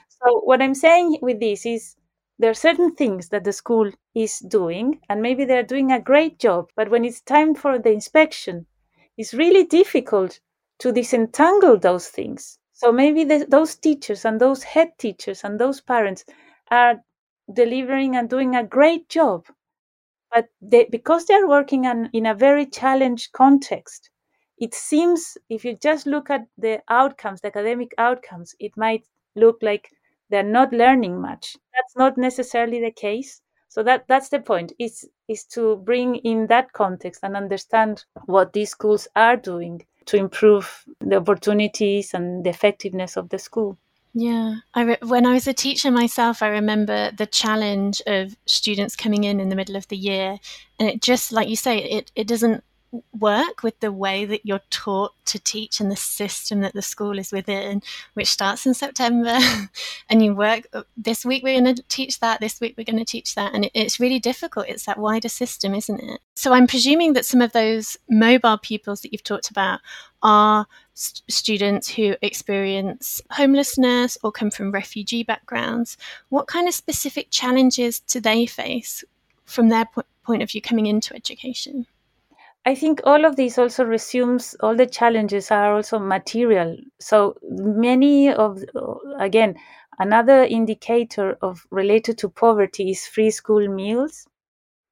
So 0.08 0.40
what 0.40 0.62
i'm 0.62 0.74
saying 0.74 1.18
with 1.20 1.40
this 1.40 1.66
is 1.66 1.96
there 2.38 2.50
are 2.50 2.54
certain 2.68 2.94
things 2.94 3.28
that 3.28 3.44
the 3.44 3.52
school 3.52 3.90
is 4.14 4.38
doing 4.38 5.00
and 5.10 5.20
maybe 5.20 5.44
they're 5.44 5.62
doing 5.74 5.92
a 5.92 6.00
great 6.00 6.38
job 6.38 6.70
but 6.74 6.88
when 6.90 7.04
it's 7.04 7.20
time 7.20 7.54
for 7.54 7.78
the 7.78 7.90
inspection 7.92 8.66
it's 9.18 9.34
really 9.34 9.64
difficult 9.66 10.40
to 10.78 10.90
disentangle 10.92 11.78
those 11.78 12.08
things 12.08 12.58
so 12.74 12.92
maybe 12.92 13.24
the, 13.24 13.46
those 13.48 13.76
teachers 13.76 14.26
and 14.26 14.40
those 14.40 14.64
head 14.64 14.98
teachers 14.98 15.44
and 15.44 15.58
those 15.58 15.80
parents 15.80 16.26
are 16.70 17.02
delivering 17.52 18.16
and 18.16 18.28
doing 18.28 18.56
a 18.56 18.64
great 18.64 19.08
job. 19.08 19.46
But 20.30 20.48
they, 20.60 20.84
because 20.84 21.26
they're 21.26 21.48
working 21.48 21.86
on, 21.86 22.10
in 22.12 22.26
a 22.26 22.34
very 22.34 22.66
challenged 22.66 23.32
context, 23.32 24.10
it 24.58 24.74
seems 24.74 25.38
if 25.48 25.64
you 25.64 25.76
just 25.76 26.06
look 26.06 26.28
at 26.30 26.46
the 26.58 26.82
outcomes, 26.88 27.40
the 27.40 27.48
academic 27.48 27.92
outcomes, 27.96 28.54
it 28.60 28.76
might 28.76 29.06
look 29.36 29.58
like 29.62 29.90
they're 30.30 30.42
not 30.42 30.72
learning 30.72 31.20
much. 31.20 31.56
That's 31.72 31.96
not 31.96 32.18
necessarily 32.18 32.80
the 32.80 32.90
case. 32.90 33.40
So 33.68 33.82
that 33.84 34.06
that's 34.08 34.28
the 34.28 34.40
point. 34.40 34.72
Is 34.78 35.08
is 35.28 35.44
to 35.54 35.76
bring 35.76 36.16
in 36.16 36.46
that 36.48 36.72
context 36.72 37.20
and 37.24 37.36
understand 37.36 38.04
what 38.26 38.52
these 38.52 38.70
schools 38.70 39.08
are 39.16 39.36
doing 39.36 39.86
to 40.06 40.16
improve 40.16 40.84
the 41.00 41.16
opportunities 41.16 42.14
and 42.14 42.44
the 42.44 42.50
effectiveness 42.50 43.16
of 43.16 43.28
the 43.28 43.38
school. 43.38 43.78
Yeah, 44.16 44.56
I 44.74 44.82
re- 44.82 44.96
when 45.02 45.26
I 45.26 45.32
was 45.32 45.48
a 45.48 45.52
teacher 45.52 45.90
myself, 45.90 46.40
I 46.40 46.46
remember 46.46 47.10
the 47.10 47.26
challenge 47.26 48.00
of 48.06 48.36
students 48.46 48.94
coming 48.94 49.24
in 49.24 49.40
in 49.40 49.48
the 49.48 49.56
middle 49.56 49.74
of 49.74 49.88
the 49.88 49.96
year, 49.96 50.38
and 50.78 50.88
it 50.88 51.02
just 51.02 51.32
like 51.32 51.48
you 51.48 51.56
say, 51.56 51.78
it 51.78 52.12
it 52.14 52.28
doesn't 52.28 52.62
work 53.18 53.62
with 53.62 53.78
the 53.80 53.92
way 53.92 54.24
that 54.24 54.44
you're 54.44 54.60
taught 54.70 55.12
to 55.26 55.38
teach 55.38 55.80
and 55.80 55.90
the 55.90 55.96
system 55.96 56.60
that 56.60 56.74
the 56.74 56.82
school 56.82 57.18
is 57.18 57.32
within, 57.32 57.82
which 58.14 58.28
starts 58.28 58.66
in 58.66 58.74
September. 58.74 59.38
and 60.08 60.24
you 60.24 60.34
work 60.34 60.66
uh, 60.72 60.82
this 60.96 61.24
week, 61.24 61.42
we're 61.42 61.60
going 61.60 61.74
to 61.74 61.82
teach 61.88 62.20
that, 62.20 62.40
this 62.40 62.60
week, 62.60 62.74
we're 62.76 62.84
going 62.84 62.98
to 62.98 63.04
teach 63.04 63.34
that. 63.34 63.54
And 63.54 63.66
it, 63.66 63.72
it's 63.74 64.00
really 64.00 64.18
difficult. 64.18 64.68
It's 64.68 64.86
that 64.86 64.98
wider 64.98 65.28
system, 65.28 65.74
isn't 65.74 66.00
it? 66.00 66.20
So 66.34 66.52
I'm 66.52 66.66
presuming 66.66 67.14
that 67.14 67.26
some 67.26 67.40
of 67.40 67.52
those 67.52 67.96
mobile 68.08 68.58
pupils 68.58 69.00
that 69.00 69.12
you've 69.12 69.24
talked 69.24 69.50
about 69.50 69.80
are 70.22 70.66
st- 70.94 71.22
students 71.28 71.88
who 71.88 72.16
experience 72.22 73.20
homelessness 73.30 74.18
or 74.22 74.32
come 74.32 74.50
from 74.50 74.72
refugee 74.72 75.22
backgrounds. 75.22 75.96
What 76.28 76.46
kind 76.46 76.68
of 76.68 76.74
specific 76.74 77.28
challenges 77.30 78.00
do 78.00 78.20
they 78.20 78.46
face 78.46 79.04
from 79.44 79.68
their 79.68 79.86
po- 79.86 80.02
point 80.24 80.42
of 80.42 80.50
view 80.50 80.62
coming 80.62 80.86
into 80.86 81.14
education? 81.14 81.86
I 82.66 82.74
think 82.74 83.00
all 83.04 83.24
of 83.24 83.36
this 83.36 83.58
also 83.58 83.84
resumes 83.84 84.54
all 84.60 84.74
the 84.76 84.86
challenges 84.86 85.50
are 85.50 85.74
also 85.74 85.98
material. 85.98 86.76
So 87.00 87.36
many 87.42 88.32
of 88.32 88.62
again 89.18 89.56
another 89.98 90.44
indicator 90.44 91.38
of 91.42 91.66
related 91.70 92.18
to 92.18 92.28
poverty 92.28 92.90
is 92.90 93.06
free 93.06 93.30
school 93.30 93.68
meals. 93.68 94.26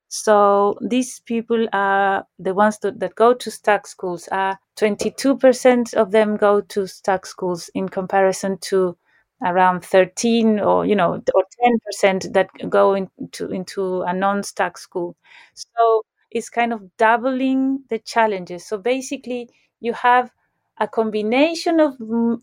So 0.09 0.76
these 0.83 1.21
people 1.21 1.69
are 1.73 2.26
the 2.38 2.55
ones 2.55 2.79
that, 2.81 3.00
that 3.00 3.14
go 3.17 3.35
to 3.35 3.50
stuck 3.50 3.87
schools. 3.87 4.29
Are 4.33 4.59
22% 4.76 5.95
of 5.95 6.12
them 6.12 6.37
go 6.37 6.61
to 6.62 6.87
stuck 6.88 7.26
schools 7.26 7.71
in 7.75 7.88
comparison 7.88 8.59
to 8.71 8.97
around 9.45 9.85
13 9.85 10.61
or 10.61 10.87
you 10.87 10.97
know 10.97 11.14
or 11.35 11.45
10% 11.64 12.33
that 12.35 12.50
go 12.71 12.95
into 12.95 13.50
into 13.52 14.02
a 14.02 14.12
non-stuck 14.14 14.79
school. 14.79 15.17
So 15.55 16.02
is 16.34 16.50
kind 16.50 16.72
of 16.72 16.96
doubling 16.96 17.84
the 17.90 17.98
challenges. 17.98 18.66
So 18.66 18.78
basically, 18.78 19.48
you 19.80 19.92
have 19.92 20.30
a 20.78 20.88
combination 20.88 21.80
of, 21.80 21.96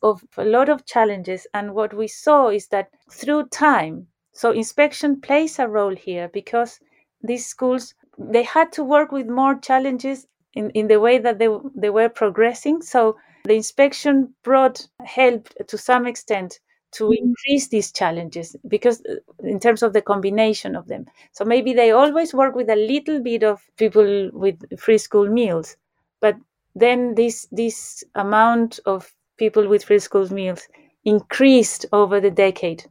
of 0.03 0.23
a 0.37 0.45
lot 0.45 0.69
of 0.69 0.85
challenges. 0.85 1.47
And 1.53 1.73
what 1.73 1.93
we 1.93 2.07
saw 2.07 2.49
is 2.49 2.67
that 2.67 2.89
through 3.11 3.47
time, 3.49 4.07
so 4.33 4.51
inspection 4.51 5.19
plays 5.19 5.59
a 5.59 5.67
role 5.67 5.95
here 5.95 6.29
because 6.31 6.79
these 7.21 7.45
schools 7.45 7.93
they 8.17 8.43
had 8.43 8.71
to 8.73 8.83
work 8.83 9.11
with 9.11 9.27
more 9.27 9.55
challenges 9.55 10.27
in, 10.53 10.69
in 10.71 10.87
the 10.87 10.99
way 10.99 11.17
that 11.19 11.39
they, 11.39 11.47
they 11.75 11.89
were 11.89 12.09
progressing. 12.09 12.81
So 12.81 13.15
the 13.45 13.53
inspection 13.53 14.33
brought 14.43 14.87
help 15.05 15.49
to 15.67 15.77
some 15.77 16.05
extent 16.05 16.59
to 16.91 17.05
mm-hmm. 17.05 17.27
increase 17.27 17.67
these 17.67 17.91
challenges 17.91 18.55
because 18.67 19.01
uh, 19.09 19.15
in 19.43 19.59
terms 19.59 19.83
of 19.83 19.93
the 19.93 20.01
combination 20.01 20.75
of 20.75 20.87
them 20.87 21.05
so 21.31 21.45
maybe 21.45 21.73
they 21.73 21.91
always 21.91 22.33
work 22.33 22.55
with 22.55 22.69
a 22.69 22.75
little 22.75 23.21
bit 23.21 23.43
of 23.43 23.61
people 23.77 24.29
with 24.33 24.57
free 24.79 24.97
school 24.97 25.27
meals 25.29 25.75
but 26.21 26.35
then 26.75 27.15
this 27.15 27.47
this 27.51 28.03
amount 28.15 28.79
of 28.85 29.11
people 29.37 29.67
with 29.67 29.83
free 29.83 29.99
school 29.99 30.31
meals 30.33 30.67
increased 31.05 31.85
over 31.93 32.19
the 32.19 32.31
decade 32.31 32.83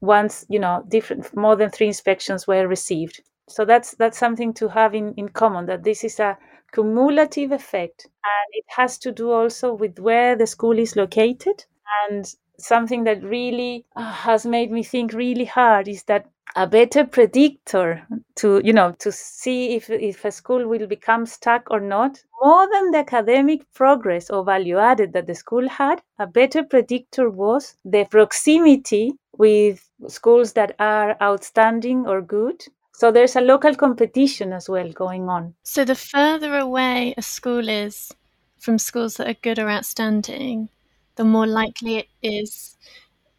once 0.00 0.44
you 0.48 0.58
know 0.58 0.84
different 0.88 1.34
more 1.36 1.56
than 1.56 1.70
three 1.70 1.86
inspections 1.88 2.46
were 2.46 2.68
received 2.68 3.22
so 3.48 3.64
that's 3.64 3.94
that's 3.96 4.18
something 4.18 4.52
to 4.54 4.68
have 4.68 4.94
in, 4.94 5.14
in 5.14 5.28
common 5.28 5.66
that 5.66 5.84
this 5.84 6.04
is 6.04 6.18
a 6.20 6.36
cumulative 6.72 7.52
effect 7.52 8.06
and 8.06 8.48
it 8.52 8.64
has 8.68 8.98
to 8.98 9.12
do 9.12 9.30
also 9.30 9.72
with 9.72 9.98
where 9.98 10.34
the 10.36 10.46
school 10.46 10.78
is 10.78 10.96
located 10.96 11.64
and 12.08 12.34
something 12.58 13.04
that 13.04 13.22
really 13.22 13.84
uh, 13.96 14.12
has 14.12 14.46
made 14.46 14.70
me 14.70 14.82
think 14.82 15.12
really 15.12 15.44
hard 15.44 15.88
is 15.88 16.04
that 16.04 16.26
a 16.56 16.66
better 16.66 17.04
predictor 17.04 18.06
to 18.36 18.60
you 18.64 18.72
know 18.72 18.92
to 18.98 19.10
see 19.10 19.74
if 19.74 19.90
if 19.90 20.24
a 20.24 20.30
school 20.30 20.68
will 20.68 20.86
become 20.86 21.26
stuck 21.26 21.68
or 21.70 21.80
not 21.80 22.22
more 22.42 22.68
than 22.70 22.90
the 22.92 22.98
academic 22.98 23.60
progress 23.74 24.30
or 24.30 24.44
value 24.44 24.78
added 24.78 25.12
that 25.12 25.26
the 25.26 25.34
school 25.34 25.68
had 25.68 26.00
a 26.18 26.26
better 26.26 26.62
predictor 26.62 27.28
was 27.28 27.76
the 27.84 28.04
proximity 28.10 29.12
with 29.36 29.90
schools 30.08 30.52
that 30.52 30.76
are 30.78 31.16
outstanding 31.22 32.06
or 32.06 32.20
good. 32.20 32.62
So 32.92 33.10
there's 33.10 33.34
a 33.34 33.40
local 33.40 33.74
competition 33.74 34.52
as 34.52 34.68
well 34.68 34.92
going 34.92 35.28
on. 35.28 35.54
So 35.64 35.84
the 35.84 35.96
further 35.96 36.56
away 36.56 37.14
a 37.16 37.22
school 37.22 37.68
is 37.68 38.12
from 38.58 38.78
schools 38.78 39.16
that 39.16 39.28
are 39.28 39.40
good 39.42 39.58
or 39.58 39.68
outstanding 39.68 40.68
the 41.16 41.24
more 41.24 41.46
likely 41.46 41.96
it 41.98 42.08
is 42.22 42.76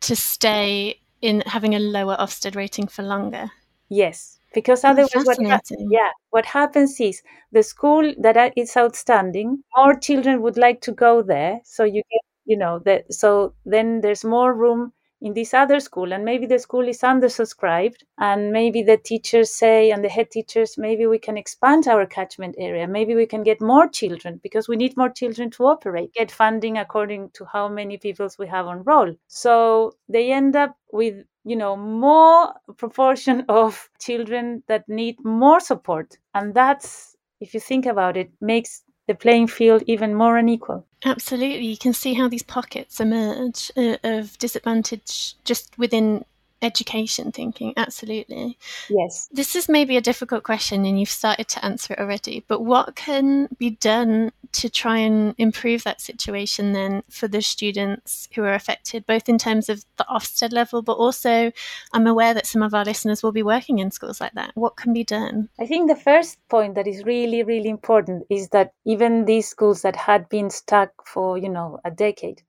to 0.02 0.16
stay 0.16 1.00
in 1.22 1.42
having 1.46 1.76
a 1.76 1.80
lower 1.80 2.16
Ofsted 2.18 2.56
rating 2.56 2.88
for 2.88 3.04
longer. 3.04 3.52
Yes, 3.90 4.40
because 4.54 4.84
otherwise 4.84 5.26
what 5.26 5.38
Fascinating. 5.38 5.92
yeah 5.92 6.10
what 6.32 6.46
happens 6.46 7.00
is 7.00 7.22
the 7.52 7.62
school 7.62 8.14
that 8.18 8.54
is 8.56 8.76
outstanding 8.78 9.62
more 9.76 9.94
children 9.96 10.42
would 10.42 10.58
like 10.58 10.82
to 10.82 10.92
go 10.92 11.22
there 11.22 11.60
so 11.64 11.84
you 11.84 12.02
get 12.12 12.22
you 12.46 12.58
know 12.58 12.80
that 12.80 13.14
so 13.14 13.54
then 13.66 14.02
there's 14.02 14.24
more 14.24 14.54
room 14.54 14.94
in 15.22 15.34
this 15.34 15.54
other 15.54 15.80
school 15.80 16.14
and 16.14 16.26
maybe 16.26 16.46
the 16.46 16.60
school 16.60 16.88
is 16.88 17.00
undersubscribed 17.00 18.04
and 18.18 18.52
maybe 18.52 18.84
the 18.84 18.98
teachers 18.98 19.52
say 19.52 19.92
and 19.92 20.04
the 20.04 20.10
head 20.10 20.30
teachers 20.30 20.78
maybe 20.78 21.08
we 21.08 21.18
can 21.18 21.38
expand 21.38 21.88
our 21.88 22.06
catchment 22.06 22.56
area 22.58 22.88
maybe 22.88 23.16
we 23.16 23.26
can 23.26 23.44
get 23.44 23.62
more 23.62 23.88
children 23.88 24.40
because 24.44 24.68
we 24.68 24.76
need 24.76 24.96
more 24.98 25.10
children 25.10 25.50
to 25.50 25.66
operate 25.66 26.14
get 26.14 26.32
funding 26.32 26.78
according 26.78 27.30
to 27.32 27.46
how 27.46 27.68
many 27.68 27.98
pupils 27.98 28.38
we 28.38 28.48
have 28.48 28.68
on 28.68 28.84
roll. 28.84 29.14
So 29.28 29.94
they 30.10 30.32
end 30.32 30.56
up 30.56 30.76
with 30.92 31.26
you 31.44 31.56
know 31.56 31.76
more 31.76 32.54
proportion 32.78 33.46
of 33.50 33.90
children 34.00 34.64
that 34.68 34.88
need 34.88 35.16
more 35.24 35.60
support 35.60 36.18
and 36.34 36.54
that's 36.54 37.16
if 37.42 37.54
you 37.54 37.60
think 37.60 37.86
about 37.86 38.18
it 38.18 38.32
makes 38.42 38.84
the 39.08 39.16
playing 39.16 39.48
field 39.48 39.84
even 39.86 40.16
more 40.16 40.38
unequal 40.38 40.86
Absolutely. 41.06 41.68
You 41.68 41.78
can 41.78 41.94
see 41.94 42.16
how 42.16 42.28
these 42.28 42.44
pockets 42.44 43.00
emerge 43.00 43.72
uh, 43.78 43.98
of 44.04 44.38
disadvantage 44.40 45.36
just 45.46 45.78
within 45.78 46.26
education 46.66 47.32
thinking. 47.32 47.74
Absolutely. 47.78 48.58
yes 48.90 49.30
This 49.32 49.56
is 49.56 49.70
maybe 49.70 49.98
a 49.98 50.02
difficult 50.02 50.44
question 50.44 50.86
and 50.86 51.00
you've 51.00 51.10
started 51.10 51.48
to 51.50 51.64
answer 51.64 51.94
it 51.94 52.00
already, 52.00 52.44
but 52.48 52.62
what 52.62 52.96
can 52.96 53.48
be 53.58 53.72
done 53.72 54.32
to 54.54 54.70
try 54.70 54.98
and 54.98 55.36
improve 55.38 55.84
that 55.84 56.02
situation 56.02 56.74
then 56.74 57.04
for 57.10 57.28
the 57.28 57.42
students 57.42 58.30
who 58.34 58.44
are 58.44 58.54
affected, 58.54 59.06
both 59.06 59.28
in 59.28 59.38
terms 59.38 59.70
of 59.70 59.84
the 59.98 60.06
Ofsted 60.10 60.54
level, 60.54 60.82
but 60.82 60.94
also 60.94 61.52
I'm 61.94 62.08
aware 62.08 62.34
that 62.34 62.48
some 62.48 62.62
of 62.62 62.74
our 62.74 62.86
listeners 62.86 63.22
will 63.22 63.32
be 63.32 63.44
working 63.44 63.80
in 63.80 63.92
schools 63.92 64.22
like 64.22 64.34
that. 64.34 64.52
What 64.56 64.78
can 64.78 64.94
be 64.94 65.04
done? 65.04 65.50
I 65.60 65.66
think 65.66 65.90
the 65.90 65.96
first 65.96 66.38
point 66.50 66.76
that 66.76 66.88
is 66.88 67.04
really, 67.04 67.44
really 67.44 67.70
important 67.70 68.26
is 68.30 68.50
that 68.50 68.72
even 68.86 69.26
these 69.26 69.48
schools 69.48 69.82
that 69.82 69.96
had 69.96 70.30
been 70.30 70.50
stuck 70.50 70.92
for, 71.06 71.38
you 71.38 71.50
know, 71.50 71.80
a 71.84 71.92
decade, 71.92 72.42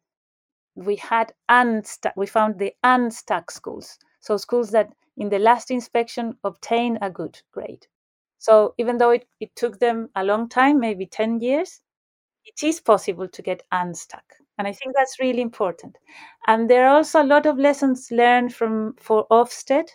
we 0.76 0.96
had 0.96 1.32
unstuck, 1.49 2.12
we 2.16 2.26
found 2.26 2.58
the 2.58 2.73
unstuck 2.85 3.50
schools. 3.50 3.99
So 4.26 4.37
schools 4.37 4.71
that 4.73 4.92
in 5.16 5.28
the 5.28 5.38
last 5.38 5.71
inspection 5.71 6.37
obtain 6.42 6.99
a 7.00 7.09
good 7.11 7.40
grade. 7.52 7.87
So 8.38 8.75
even 8.76 8.99
though 8.99 9.11
it, 9.11 9.28
it 9.38 9.54
took 9.54 9.78
them 9.78 10.11
a 10.16 10.25
long 10.25 10.49
time, 10.49 10.80
maybe 10.80 11.06
10 11.06 11.38
years, 11.38 11.80
it 12.45 12.66
is 12.66 12.80
possible 12.80 13.28
to 13.28 13.40
get 13.40 13.62
unstuck. 13.71 14.25
And 14.59 14.66
I 14.66 14.73
think 14.73 14.97
that's 14.97 15.21
really 15.21 15.42
important. 15.42 15.97
And 16.49 16.68
there 16.68 16.88
are 16.88 16.97
also 16.97 17.23
a 17.23 17.30
lot 17.35 17.47
of 17.47 17.56
lessons 17.56 18.11
learned 18.11 18.52
from 18.52 18.95
for 18.99 19.28
Ofsted 19.30 19.88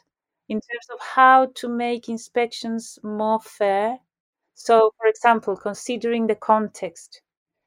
in 0.48 0.62
terms 0.62 0.88
of 0.94 1.02
how 1.02 1.48
to 1.56 1.68
make 1.68 2.08
inspections 2.08 3.00
more 3.04 3.42
fair. 3.42 4.00
So, 4.54 4.94
for 4.98 5.08
example, 5.08 5.58
considering 5.58 6.28
the 6.28 6.36
context, 6.36 7.22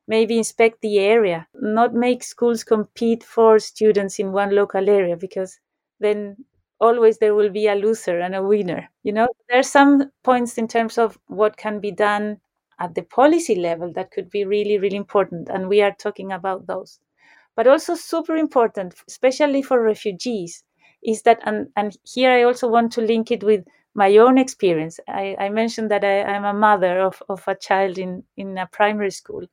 maybe 0.09 0.39
inspect 0.39 0.81
the 0.81 0.99
area, 0.99 1.47
not 1.53 1.93
make 1.93 2.23
schools 2.25 2.65
compete 2.65 3.23
for 3.23 3.59
students 3.59 4.19
in 4.19 4.33
one 4.33 4.55
local 4.55 4.89
area 4.89 5.19
because 5.19 5.61
then 6.01 6.47
always 6.85 7.19
there 7.19 7.35
will 7.35 7.51
be 7.51 7.67
a 7.67 7.75
loser 7.75 8.21
and 8.21 8.35
a 8.35 8.43
winner. 8.43 8.89
You 9.03 9.13
know, 9.13 9.29
there 9.49 9.59
are 9.59 9.63
some 9.79 10.13
points 10.23 10.59
in 10.59 10.69
terms 10.69 10.99
of 10.99 11.19
what 11.27 11.57
can 11.57 11.81
be 11.81 11.91
done 11.91 12.41
at 12.79 12.95
the 12.95 13.03
policy 13.03 13.55
level 13.55 13.93
that 13.95 14.11
could 14.11 14.31
be 14.31 14.45
really, 14.45 14.79
really 14.79 14.97
important. 14.97 15.49
And 15.49 15.69
we 15.69 15.81
are 15.83 15.93
talking 15.93 16.33
about 16.33 16.67
those. 16.67 17.01
But 17.57 17.67
also, 17.67 17.95
super 17.95 18.37
important, 18.37 18.95
especially 19.09 19.63
for 19.63 19.81
refugees, 19.81 20.65
is 21.03 21.23
that, 21.23 21.41
and, 21.45 21.69
and 21.77 21.97
here 22.05 22.31
I 22.31 22.43
also 22.43 22.69
want 22.69 22.93
to 22.93 23.01
link 23.01 23.31
it 23.31 23.43
with 23.45 23.65
my 23.95 24.17
own 24.17 24.39
experience. 24.39 25.01
I, 25.09 25.37
I 25.39 25.49
mentioned 25.51 25.91
that 25.91 26.05
I, 26.05 26.23
I'm 26.23 26.45
a 26.45 26.53
mother 26.53 27.01
of, 27.01 27.23
of 27.29 27.43
a 27.47 27.55
child 27.55 27.99
in, 27.99 28.25
in 28.37 28.59
a 28.59 28.67
primary 28.67 29.11
school. 29.13 29.45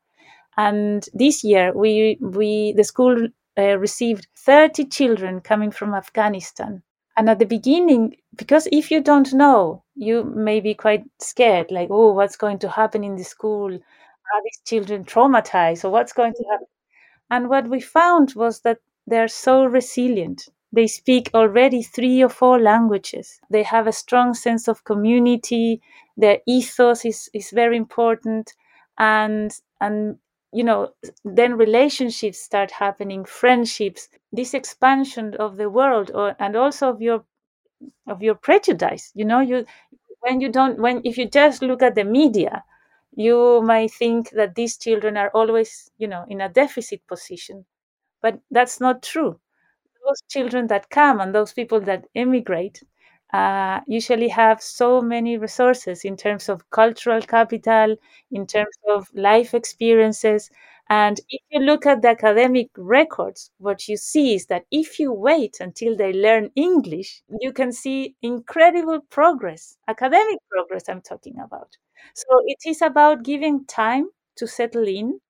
And 0.58 1.08
this 1.14 1.44
year, 1.44 1.74
we, 1.74 2.18
we 2.22 2.74
the 2.74 2.84
school 2.84 3.28
uh, 3.58 3.78
received 3.78 4.28
30 4.38 4.86
children 4.86 5.42
coming 5.42 5.72
from 5.72 5.94
Afghanistan. 5.94 6.84
And 7.18 7.30
at 7.30 7.40
the 7.40 7.46
beginning, 7.46 8.18
because 8.36 8.68
if 8.72 8.92
you 8.92 9.02
don't 9.02 9.34
know, 9.34 9.84
you 9.96 10.24
may 10.24 10.60
be 10.60 10.74
quite 10.74 11.04
scared, 11.20 11.72
like, 11.72 11.90
oh, 11.92 12.12
what's 12.14 12.36
going 12.36 12.60
to 12.60 12.70
happen 12.70 13.04
in 13.04 13.16
the 13.16 13.24
school? 13.24 13.74
Are 13.74 14.44
these 14.44 14.62
children 14.66 15.06
traumatized? 15.06 15.84
Or 15.86 15.90
what's 15.90 16.14
going 16.14 16.34
to 16.34 16.44
happen? 16.52 16.68
And 17.32 17.50
what 17.50 17.68
we 17.70 17.82
found 17.82 18.34
was 18.36 18.62
that 18.62 18.80
they're 19.08 19.28
so 19.28 19.66
resilient. 19.66 20.48
They 20.72 20.88
speak 20.88 21.32
already 21.34 21.84
three 21.84 22.22
or 22.24 22.30
four 22.30 22.60
languages. 22.60 23.40
They 23.50 23.64
have 23.64 23.88
a 23.88 23.92
strong 23.94 24.34
sense 24.34 24.68
of 24.68 24.84
community. 24.86 25.82
Their 26.18 26.40
ethos 26.48 27.06
is, 27.06 27.30
is 27.34 27.50
very 27.52 27.78
important. 27.78 28.54
And, 28.98 29.52
and, 29.82 30.18
you 30.54 30.64
know, 30.64 30.94
then 31.26 31.58
relationships 31.58 32.40
start 32.40 32.72
happening, 32.72 33.26
friendships, 33.26 34.08
this 34.32 34.54
expansion 34.54 35.36
of 35.36 35.58
the 35.58 35.70
world 35.70 36.12
or, 36.14 36.36
and 36.40 36.56
also 36.56 36.90
of 36.90 37.02
your, 37.02 37.26
of 38.08 38.22
your 38.22 38.36
prejudice. 38.36 39.12
You 39.16 39.26
know, 39.26 39.40
you, 39.40 39.66
when 40.22 40.42
you 40.42 40.50
don't, 40.50 40.80
when, 40.80 41.02
if 41.06 41.18
you 41.18 41.28
just 41.30 41.62
look 41.62 41.82
at 41.84 41.96
the 41.96 42.04
media, 42.06 42.64
you 43.16 43.62
might 43.64 43.92
think 43.92 44.32
that 44.32 44.56
these 44.56 44.78
children 44.78 45.18
are 45.18 45.30
always, 45.32 45.92
you 45.98 46.08
know, 46.08 46.26
in 46.30 46.42
a 46.42 46.50
deficit 46.50 47.06
position. 47.08 47.66
But 48.22 48.40
that's 48.52 48.80
not 48.82 49.04
true. 49.04 49.40
Those 50.06 50.22
children 50.30 50.68
that 50.68 50.90
come 50.90 51.22
and 51.22 51.34
those 51.36 51.54
people 51.54 51.82
that 51.82 52.06
immigrate 52.16 52.84
uh, 53.34 53.82
usually 53.88 54.28
have 54.30 54.62
so 54.62 55.02
many 55.02 55.38
resources 55.38 56.04
in 56.06 56.18
terms 56.18 56.50
of 56.50 56.70
cultural 56.72 57.22
capital, 57.22 57.96
in 58.32 58.46
terms 58.48 58.76
of 58.90 59.10
life 59.14 59.54
experiences. 59.54 60.50
And 60.90 61.20
if 61.30 61.42
you 61.50 61.60
look 61.62 61.86
at 61.86 62.02
the 62.02 62.10
academic 62.10 62.70
records, 62.76 63.52
what 63.60 63.88
you 63.88 63.96
see 63.98 64.36
is 64.36 64.48
that 64.48 64.66
if 64.72 65.00
you 65.00 65.14
wait 65.14 65.60
until 65.62 65.96
they 65.96 66.12
learn 66.12 66.52
English, 66.56 67.24
you 67.40 67.54
can 67.54 67.72
see 67.72 68.16
incredible 68.22 69.00
progress, 69.10 69.78
academic 69.88 70.40
progress, 70.50 70.90
I'm 70.90 71.02
talking 71.02 71.40
about. 71.40 71.78
So 72.14 72.42
it 72.46 72.58
is 72.66 72.82
about 72.82 73.24
giving 73.24 73.66
time 73.66 74.10
to 74.36 74.48
settle 74.48 74.88
in, 74.88 75.22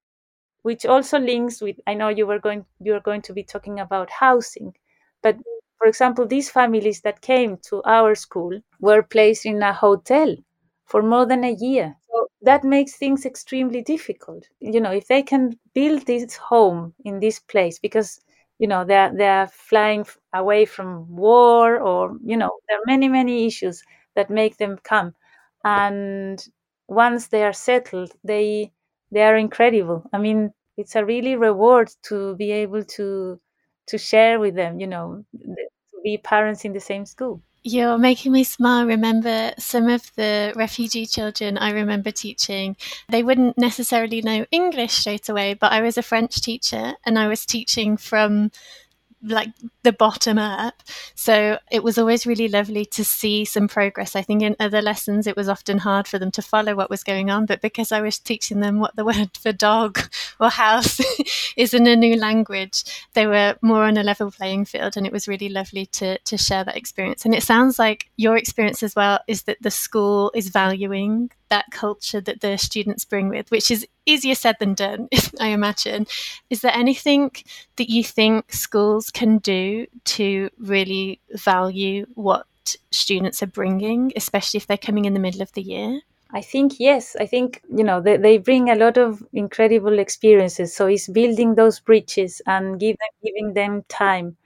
which 0.64 0.86
also 0.86 1.20
links 1.20 1.62
with 1.62 1.78
I 1.88 1.94
know 1.94 2.10
you 2.10 2.26
were 2.28 2.40
going 2.40 2.66
you 2.80 2.94
are 2.96 3.00
going 3.00 3.22
to 3.24 3.34
be 3.34 3.44
talking 3.44 3.80
about 3.80 4.10
housing, 4.10 4.76
but 5.22 5.38
for 5.82 5.88
example, 5.88 6.28
these 6.28 6.50
families 6.52 7.02
that 7.02 7.22
came 7.22 7.58
to 7.70 7.82
our 7.86 8.14
school 8.16 8.60
were 8.80 9.02
placed 9.04 9.46
in 9.48 9.64
a 9.64 9.74
hotel 9.74 10.36
for 10.86 11.02
more 11.02 11.26
than 11.26 11.44
a 11.44 11.54
year. 11.54 11.96
So 12.10 12.28
that 12.42 12.64
makes 12.64 12.96
things 12.98 13.26
extremely 13.26 13.82
difficult. 13.82 14.48
You 14.60 14.80
know, 14.82 14.92
if 14.92 15.08
they 15.08 15.24
can 15.24 15.58
build 15.74 16.06
this 16.06 16.36
home 16.36 16.94
in 17.06 17.20
this 17.20 17.40
place 17.40 17.80
because 17.80 18.22
you 18.60 18.68
know 18.68 18.86
they're 18.86 19.12
they're 19.16 19.48
flying 19.48 20.06
away 20.34 20.66
from 20.66 21.16
war 21.16 21.80
or 21.80 22.16
you 22.24 22.38
know 22.38 22.52
there 22.68 22.78
are 22.78 22.86
many 22.86 23.08
many 23.08 23.48
issues 23.48 23.82
that 24.16 24.30
make 24.30 24.58
them 24.58 24.78
come 24.84 25.16
and 25.64 26.48
once 26.88 27.28
they 27.28 27.44
are 27.44 27.54
settled 27.54 28.12
they 28.24 28.72
they 29.12 29.24
are 29.24 29.36
incredible 29.38 30.04
i 30.14 30.18
mean 30.20 30.52
it's 30.78 30.96
a 30.96 31.06
really 31.06 31.36
reward 31.36 31.90
to 32.04 32.36
be 32.36 32.52
able 32.52 32.84
to 32.84 33.40
to 33.88 33.98
share 33.98 34.40
with 34.40 34.56
them 34.56 34.80
you 34.80 34.88
know 34.88 35.26
be 36.04 36.18
parents 36.18 36.66
in 36.66 36.74
the 36.74 36.80
same 36.80 37.06
school 37.06 37.42
You're 37.64 37.98
making 38.00 38.32
me 38.32 38.44
smile. 38.44 38.86
Remember 38.88 39.54
some 39.60 39.88
of 39.88 40.12
the 40.16 40.52
refugee 40.56 41.06
children 41.06 41.58
I 41.60 41.72
remember 41.72 42.12
teaching, 42.12 42.76
they 43.10 43.22
wouldn't 43.22 43.58
necessarily 43.58 44.22
know 44.22 44.46
English 44.52 44.94
straight 44.94 45.30
away, 45.30 45.54
but 45.54 45.72
I 45.72 45.82
was 45.82 45.98
a 45.98 46.02
French 46.02 46.42
teacher 46.42 46.94
and 47.06 47.20
I 47.20 47.28
was 47.28 47.46
teaching 47.46 47.98
from 47.98 48.52
like 49.24 49.50
the 49.84 49.94
bottom 49.94 50.38
up. 50.38 50.82
So 51.16 51.58
it 51.72 51.84
was 51.84 51.98
always 51.98 52.26
really 52.26 52.48
lovely 52.48 52.86
to 52.86 53.06
see 53.06 53.46
some 53.46 53.68
progress. 53.68 54.16
I 54.16 54.22
think 54.22 54.42
in 54.42 54.56
other 54.60 54.82
lessons 54.82 55.28
it 55.28 55.36
was 55.36 55.50
often 55.50 55.80
hard 55.80 56.08
for 56.08 56.20
them 56.20 56.32
to 56.32 56.42
follow 56.42 56.76
what 56.76 56.90
was 56.90 57.04
going 57.04 57.30
on, 57.30 57.46
but 57.46 57.62
because 57.62 57.92
I 57.92 58.02
was 58.02 58.20
teaching 58.20 58.60
them 58.60 58.80
what 58.80 58.96
the 58.96 59.06
word 59.12 59.38
for 59.38 59.52
dog 59.52 60.00
or 60.40 60.50
house 60.50 61.00
is 61.58 61.74
in 61.74 61.88
a 61.88 61.96
new 61.96 62.16
language, 62.16 62.84
they 63.14 63.28
were 63.28 63.56
more 63.62 63.84
on 63.84 63.98
a 63.98 64.04
level 64.04 64.32
playing 64.32 64.66
field 64.66 64.98
and 64.98 65.06
it 65.06 65.14
was 65.14 65.28
really 65.28 65.50
lovely 65.50 65.86
to 65.88 66.18
to 66.20 66.38
share 66.38 66.64
that 66.64 66.78
experience. 66.78 67.26
And 67.26 67.34
it 67.34 67.44
sounds 67.44 67.78
like 67.78 68.10
your 68.18 68.38
experience 68.38 68.84
as 68.84 68.96
well 68.96 69.20
is 69.28 69.44
that 69.44 69.62
the 69.62 69.72
school 69.72 70.32
is 70.34 70.50
valuing 70.50 71.32
that 71.52 71.66
culture 71.72 72.20
that 72.22 72.42
the 72.42 72.58
students 72.58 73.06
bring 73.06 73.30
with, 73.30 73.52
which 73.52 73.70
is 73.70 73.88
easier 74.08 74.36
said 74.36 74.56
than 74.60 74.74
done, 74.74 75.08
I 75.40 75.50
imagine. 75.50 76.08
Is 76.50 76.62
there 76.62 76.74
anything 76.76 77.32
that 77.78 77.90
you 77.90 78.04
think 78.04 78.52
schools 78.52 79.12
can 79.12 79.38
do 79.38 79.88
to 80.06 80.50
really 80.58 81.20
value 81.36 82.08
what 82.16 82.48
students 82.92 83.44
are 83.44 83.48
bringing, 83.48 84.12
especially 84.16 84.58
if 84.58 84.68
they're 84.68 84.78
coming 84.78 85.06
in 85.06 85.14
the 85.14 85.20
middle 85.20 85.42
of 85.42 85.52
the 85.54 85.62
year? 85.62 86.02
I 86.34 86.42
think 86.42 86.80
yes. 86.80 87.16
I 87.20 87.26
think 87.26 87.62
you 87.70 87.84
know 87.84 88.00
they, 88.02 88.18
they 88.18 88.38
bring 88.38 88.70
a 88.70 88.76
lot 88.76 88.98
of 88.98 89.24
incredible 89.34 90.00
experiences. 90.00 90.74
So 90.76 90.88
it's 90.88 91.08
building 91.08 91.56
those 91.56 91.80
bridges 91.80 92.42
and 92.48 92.80
give 92.80 92.98
them, 92.98 93.10
giving 93.24 93.54
them 93.54 93.84
time, 93.90 94.38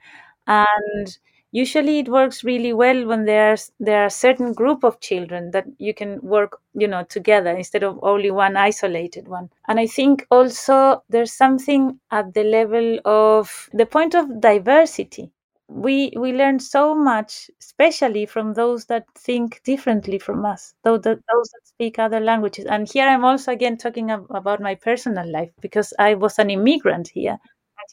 and 0.47 1.17
usually 1.61 1.99
it 1.99 2.09
works 2.09 2.43
really 2.43 2.73
well 2.73 2.99
when 3.07 3.25
there's 3.25 3.71
there 3.79 4.01
are 4.05 4.09
certain 4.09 4.51
group 4.53 4.83
of 4.83 4.99
children 4.99 5.51
that 5.51 5.65
you 5.77 5.93
can 5.93 6.19
work 6.21 6.59
you 6.73 6.87
know 6.87 7.03
together 7.03 7.51
instead 7.61 7.83
of 7.83 7.99
only 8.03 8.31
one 8.31 8.55
isolated 8.57 9.27
one. 9.27 9.49
And 9.67 9.79
i 9.79 9.87
think 9.87 10.25
also 10.31 11.03
there's 11.09 11.33
something 11.33 11.99
at 12.11 12.33
the 12.33 12.43
level 12.43 12.99
of 13.05 13.69
the 13.73 13.85
point 13.85 14.13
of 14.15 14.39
diversity. 14.41 15.31
We 15.67 16.13
we 16.23 16.31
learn 16.33 16.59
so 16.59 16.93
much 16.95 17.49
especially 17.61 18.25
from 18.27 18.53
those 18.53 18.85
that 18.85 19.05
think 19.17 19.61
differently 19.63 20.19
from 20.19 20.45
us 20.45 20.73
those 20.83 21.01
that, 21.01 21.17
those 21.33 21.49
that 21.53 21.61
speak 21.73 21.97
other 21.99 22.19
languages. 22.19 22.65
And 22.65 22.87
here 22.91 23.07
i'm 23.07 23.25
also 23.25 23.51
again 23.51 23.77
talking 23.77 24.11
ab- 24.11 24.27
about 24.29 24.61
my 24.61 24.75
personal 24.75 25.27
life 25.37 25.51
because 25.61 25.93
i 25.99 26.13
was 26.13 26.37
an 26.39 26.49
immigrant 26.51 27.07
here 27.09 27.37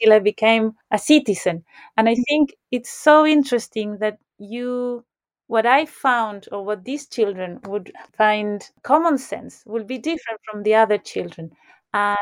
until 0.01 0.15
i 0.15 0.19
became 0.19 0.73
a 0.91 0.99
citizen. 0.99 1.65
And 1.97 2.09
i 2.09 2.15
mm. 2.15 2.23
think 2.29 2.55
it's 2.71 2.91
so 2.91 3.27
interesting 3.27 3.99
that 3.99 4.19
you 4.39 5.05
what 5.47 5.67
i 5.67 5.85
found 5.87 6.49
or 6.53 6.65
what 6.65 6.85
these 6.85 7.07
children 7.09 7.61
would 7.67 7.93
find 8.17 8.71
common 8.83 9.19
sense 9.19 9.63
will 9.67 9.85
be 9.85 9.99
different 9.99 10.41
from 10.51 10.63
the 10.63 10.75
other 10.75 10.99
children. 10.99 11.53
And 11.95 12.19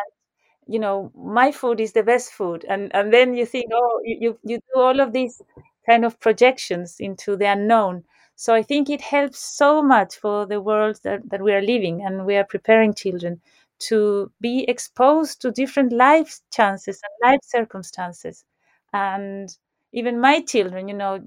you 0.66 0.78
know 0.78 1.12
my 1.14 1.52
food 1.52 1.80
is 1.80 1.92
the 1.92 2.02
best 2.02 2.33
food. 2.33 2.64
And 2.68 2.94
and 2.94 3.12
then 3.12 3.35
you 3.35 3.46
think 3.46 3.70
oh 3.72 4.00
you 4.04 4.16
you, 4.20 4.38
you 4.44 4.59
do 4.59 4.80
all 4.80 5.00
of 5.00 5.12
these 5.12 5.40
kind 5.87 6.04
of 6.04 6.18
projections 6.20 6.96
into 7.00 7.37
the 7.37 7.46
unknown. 7.46 8.04
So 8.37 8.54
i 8.54 8.62
think 8.62 8.88
it 8.90 9.02
helps 9.02 9.38
so 9.38 9.83
much 9.83 10.16
for 10.16 10.46
the 10.46 10.61
world 10.61 11.00
that, 11.04 11.28
that 11.30 11.42
we 11.42 11.52
are 11.52 11.61
living 11.62 12.02
and 12.04 12.24
we 12.26 12.37
are 12.37 12.44
preparing 12.44 12.94
children 12.94 13.40
to 13.88 14.32
be 14.40 14.64
exposed 14.68 15.40
to 15.42 15.50
different 15.52 15.92
life 15.92 16.40
chances 16.52 17.00
and 17.04 17.32
life 17.32 17.40
circumstances. 17.44 18.44
And 18.92 19.48
even 19.92 20.20
my 20.20 20.40
children 20.42 20.88
you 20.88 20.94
know 20.94 21.20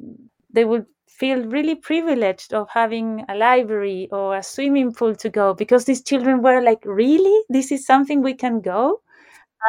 they 0.51 0.65
will 0.65 0.85
feel 1.09 1.43
really 1.45 1.75
privileged 1.75 2.53
of 2.53 2.67
having 2.69 3.25
a 3.29 3.35
library 3.35 4.09
or 4.11 4.35
a 4.37 4.43
swimming 4.43 4.93
pool 4.93 5.15
to 5.15 5.29
go 5.29 5.53
because 5.53 5.85
these 5.85 6.03
children 6.03 6.41
were 6.41 6.61
like 6.61 6.83
really? 6.85 7.43
This 7.49 7.71
is 7.71 7.85
something 7.85 8.21
we 8.23 8.33
can 8.35 8.61
go? 8.61 9.01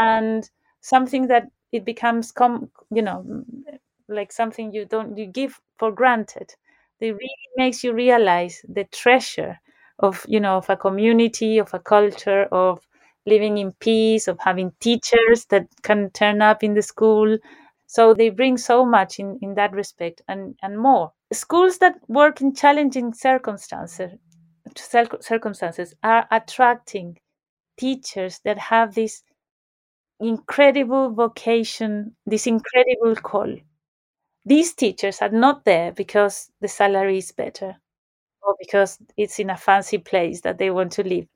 And 0.01 0.49
something 0.81 1.29
that 1.29 1.49
it 1.73 1.85
becomes 1.85 2.33
com 2.33 2.71
you 2.93 3.03
know 3.03 3.45
like 4.09 4.33
something 4.33 4.73
you 4.73 4.85
don't 4.87 5.17
you 5.19 5.27
give 5.27 5.61
for 5.79 5.93
granted. 5.93 6.55
It 7.01 7.13
really 7.13 7.49
makes 7.57 7.85
you 7.85 7.93
realize 7.95 8.65
the 8.69 8.85
treasure 8.85 9.61
of 9.99 10.25
you 10.29 10.41
know 10.41 10.57
of 10.59 10.69
a 10.71 10.77
community 10.77 11.59
of 11.59 11.73
a 11.75 11.79
culture 11.79 12.45
of 12.53 12.81
living 13.27 13.59
in 13.59 13.73
peace 13.81 14.29
of 14.29 14.39
having 14.41 14.73
teachers 14.81 15.47
that 15.47 15.67
can 15.83 16.11
turn 16.11 16.43
up 16.43 16.63
in 16.63 16.75
the 16.75 16.83
school. 16.83 17.39
So 17.87 18.15
they 18.15 18.31
bring 18.31 18.57
so 18.59 18.85
much 18.85 19.19
in 19.19 19.39
in 19.43 19.55
that 19.55 19.73
respect 19.73 20.23
and 20.29 20.57
and 20.63 20.79
more. 20.79 21.13
Schools 21.33 21.79
that 21.79 21.97
work 22.09 22.41
in 22.41 22.55
challenging 22.55 23.15
circumstances 23.15 24.13
circumstances 25.21 25.95
are 26.03 26.27
attracting 26.31 27.19
teachers 27.79 28.41
that 28.45 28.59
have 28.59 28.95
this 28.95 29.23
incredible 30.21 31.11
vocation, 31.13 32.17
this 32.27 32.47
incredible 32.49 33.15
call. 33.17 33.57
These 34.47 34.75
teachers 34.75 35.23
are 35.23 35.31
not 35.31 35.65
there 35.65 35.93
because 35.93 36.51
the 36.61 36.69
salary 36.69 37.19
is 37.19 37.33
better 37.33 37.79
or 38.45 38.55
because 38.59 38.99
it's 39.17 39.39
in 39.39 39.51
a 39.51 39.57
fancy 39.57 39.99
place 39.99 40.41
that 40.43 40.59
they 40.59 40.71
want 40.71 40.93
to 40.93 41.03
live. 41.05 41.27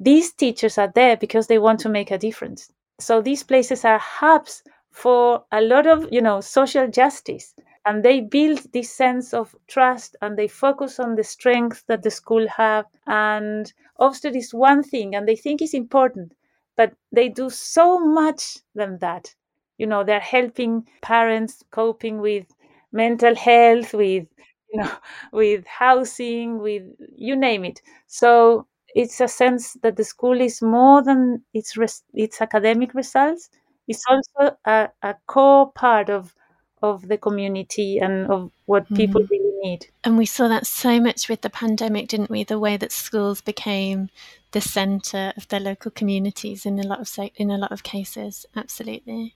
These 0.00 0.32
teachers 0.32 0.78
are 0.78 0.92
there 0.94 1.16
because 1.16 1.46
they 1.46 1.58
want 1.58 1.80
to 1.80 1.88
make 1.88 2.10
a 2.10 2.18
difference. 2.18 2.72
So 2.98 3.22
these 3.22 3.42
places 3.44 3.84
are 3.84 3.98
hubs 3.98 4.62
for 4.90 5.44
a 5.52 5.60
lot 5.60 5.86
of, 5.86 6.12
you 6.12 6.20
know, 6.20 6.40
social 6.40 6.88
justice 6.88 7.54
and 7.86 8.02
they 8.04 8.20
build 8.20 8.58
this 8.72 8.92
sense 8.92 9.32
of 9.32 9.54
trust 9.68 10.16
and 10.20 10.36
they 10.36 10.48
focus 10.48 10.98
on 10.98 11.14
the 11.14 11.24
strength 11.24 11.84
that 11.86 12.02
the 12.02 12.10
school 12.10 12.46
have 12.48 12.86
and 13.06 13.72
Ofsted 14.00 14.36
is 14.36 14.52
one 14.52 14.82
thing 14.82 15.14
and 15.14 15.26
they 15.28 15.36
think 15.36 15.62
is 15.62 15.72
important 15.74 16.34
but 16.76 16.94
they 17.12 17.28
do 17.28 17.48
so 17.48 17.98
much 18.00 18.58
than 18.74 18.98
that 18.98 19.34
you 19.78 19.86
know 19.86 20.02
they're 20.04 20.20
helping 20.20 20.86
parents 21.00 21.62
coping 21.70 22.18
with 22.20 22.46
mental 22.92 23.34
health 23.34 23.94
with 23.94 24.26
you 24.72 24.80
know 24.82 24.90
with 25.32 25.66
housing 25.66 26.58
with 26.58 26.82
you 27.16 27.36
name 27.36 27.64
it 27.64 27.80
so 28.06 28.66
it's 28.94 29.20
a 29.20 29.28
sense 29.28 29.74
that 29.82 29.96
the 29.96 30.04
school 30.04 30.40
is 30.40 30.60
more 30.62 31.02
than 31.02 31.42
its 31.54 31.76
res- 31.76 32.04
its 32.14 32.40
academic 32.40 32.94
results 32.94 33.50
it's 33.88 34.04
also 34.08 34.56
a, 34.66 34.88
a 35.02 35.14
core 35.26 35.70
part 35.72 36.08
of 36.10 36.34
of 36.82 37.08
the 37.08 37.18
community 37.18 37.98
and 37.98 38.26
of 38.30 38.50
what 38.66 38.92
people 38.94 39.20
Mm. 39.20 39.28
really 39.30 39.52
need 39.62 39.86
And 40.04 40.16
we 40.18 40.26
saw 40.26 40.48
that 40.48 40.66
so 40.66 41.00
much 41.00 41.28
with 41.28 41.42
the 41.42 41.50
pandemic, 41.50 42.08
didn't 42.08 42.30
we? 42.30 42.44
The 42.44 42.58
way 42.58 42.76
that 42.78 42.92
schools 42.92 43.40
became 43.40 44.08
the 44.52 44.60
centre 44.60 45.32
of 45.36 45.46
their 45.48 45.60
local 45.60 45.90
communities 45.90 46.66
in 46.66 46.78
a 46.78 46.86
lot 46.86 47.00
of 47.00 47.30
in 47.36 47.50
a 47.50 47.58
lot 47.58 47.72
of 47.72 47.82
cases. 47.82 48.46
Absolutely. 48.56 49.34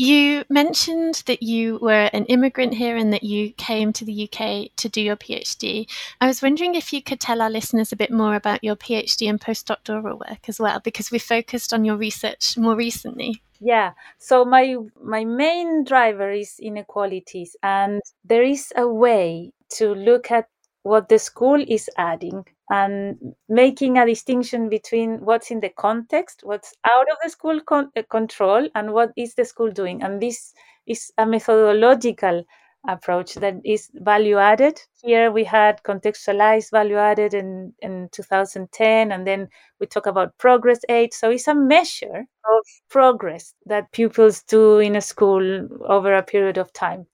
You 0.00 0.44
mentioned 0.48 1.24
that 1.26 1.42
you 1.42 1.78
were 1.82 2.08
an 2.12 2.24
immigrant 2.26 2.72
here 2.72 2.96
and 2.96 3.12
that 3.12 3.24
you 3.24 3.50
came 3.54 3.92
to 3.94 4.04
the 4.04 4.30
UK 4.30 4.70
to 4.76 4.88
do 4.88 5.00
your 5.00 5.16
PhD. 5.16 5.90
I 6.20 6.28
was 6.28 6.40
wondering 6.40 6.76
if 6.76 6.92
you 6.92 7.02
could 7.02 7.18
tell 7.18 7.42
our 7.42 7.50
listeners 7.50 7.90
a 7.90 7.96
bit 7.96 8.12
more 8.12 8.36
about 8.36 8.62
your 8.62 8.76
PhD 8.76 9.28
and 9.28 9.40
postdoctoral 9.40 10.16
work 10.20 10.48
as 10.48 10.60
well, 10.60 10.78
because 10.78 11.10
we 11.10 11.18
focused 11.18 11.74
on 11.74 11.84
your 11.84 11.96
research 11.96 12.56
more 12.56 12.76
recently. 12.76 13.42
yeah 13.60 13.92
so 14.18 14.44
my 14.44 14.76
my 15.02 15.24
main 15.24 15.82
driver 15.84 16.30
is 16.30 16.60
inequalities 16.60 17.56
and 17.62 18.00
there 18.24 18.44
is 18.44 18.72
a 18.76 18.86
way 18.86 19.50
to 19.68 19.94
look 19.94 20.30
at 20.30 20.46
what 20.88 21.08
the 21.08 21.18
school 21.18 21.62
is 21.68 21.88
adding 21.98 22.44
and 22.70 23.34
making 23.48 23.98
a 23.98 24.06
distinction 24.06 24.68
between 24.68 25.18
what's 25.24 25.50
in 25.50 25.60
the 25.60 25.68
context 25.70 26.40
what's 26.44 26.74
out 26.84 27.06
of 27.12 27.16
the 27.22 27.30
school 27.30 27.60
con- 27.60 27.90
uh, 27.96 28.02
control 28.10 28.68
and 28.74 28.92
what 28.92 29.10
is 29.16 29.34
the 29.34 29.44
school 29.44 29.70
doing. 29.70 30.02
And 30.02 30.20
this 30.22 30.52
is 30.86 31.12
a 31.18 31.26
methodological 31.26 32.44
approach 32.88 33.34
that 33.34 33.54
is 33.64 33.90
value 33.94 34.38
added. 34.38 34.80
Here 35.02 35.30
we 35.30 35.44
had 35.44 35.82
contextualized 35.82 36.70
value 36.70 36.96
added 36.96 37.34
in 37.34 37.74
in 37.80 38.08
2010 38.12 39.12
and 39.12 39.26
then 39.26 39.48
we 39.80 39.86
talk 39.86 40.06
about 40.06 40.36
Progress 40.38 40.80
8 40.88 41.12
so 41.14 41.30
it's 41.30 41.48
a 41.48 41.54
measure 41.54 42.20
of 42.50 42.64
progress 42.88 43.54
that 43.66 43.92
pupils 43.92 44.42
do 44.42 44.78
in 44.78 44.96
a 44.96 45.00
school 45.00 45.68
over 45.86 46.14
a 46.14 46.22
period 46.22 46.58
of 46.58 46.72
time. 46.72 47.06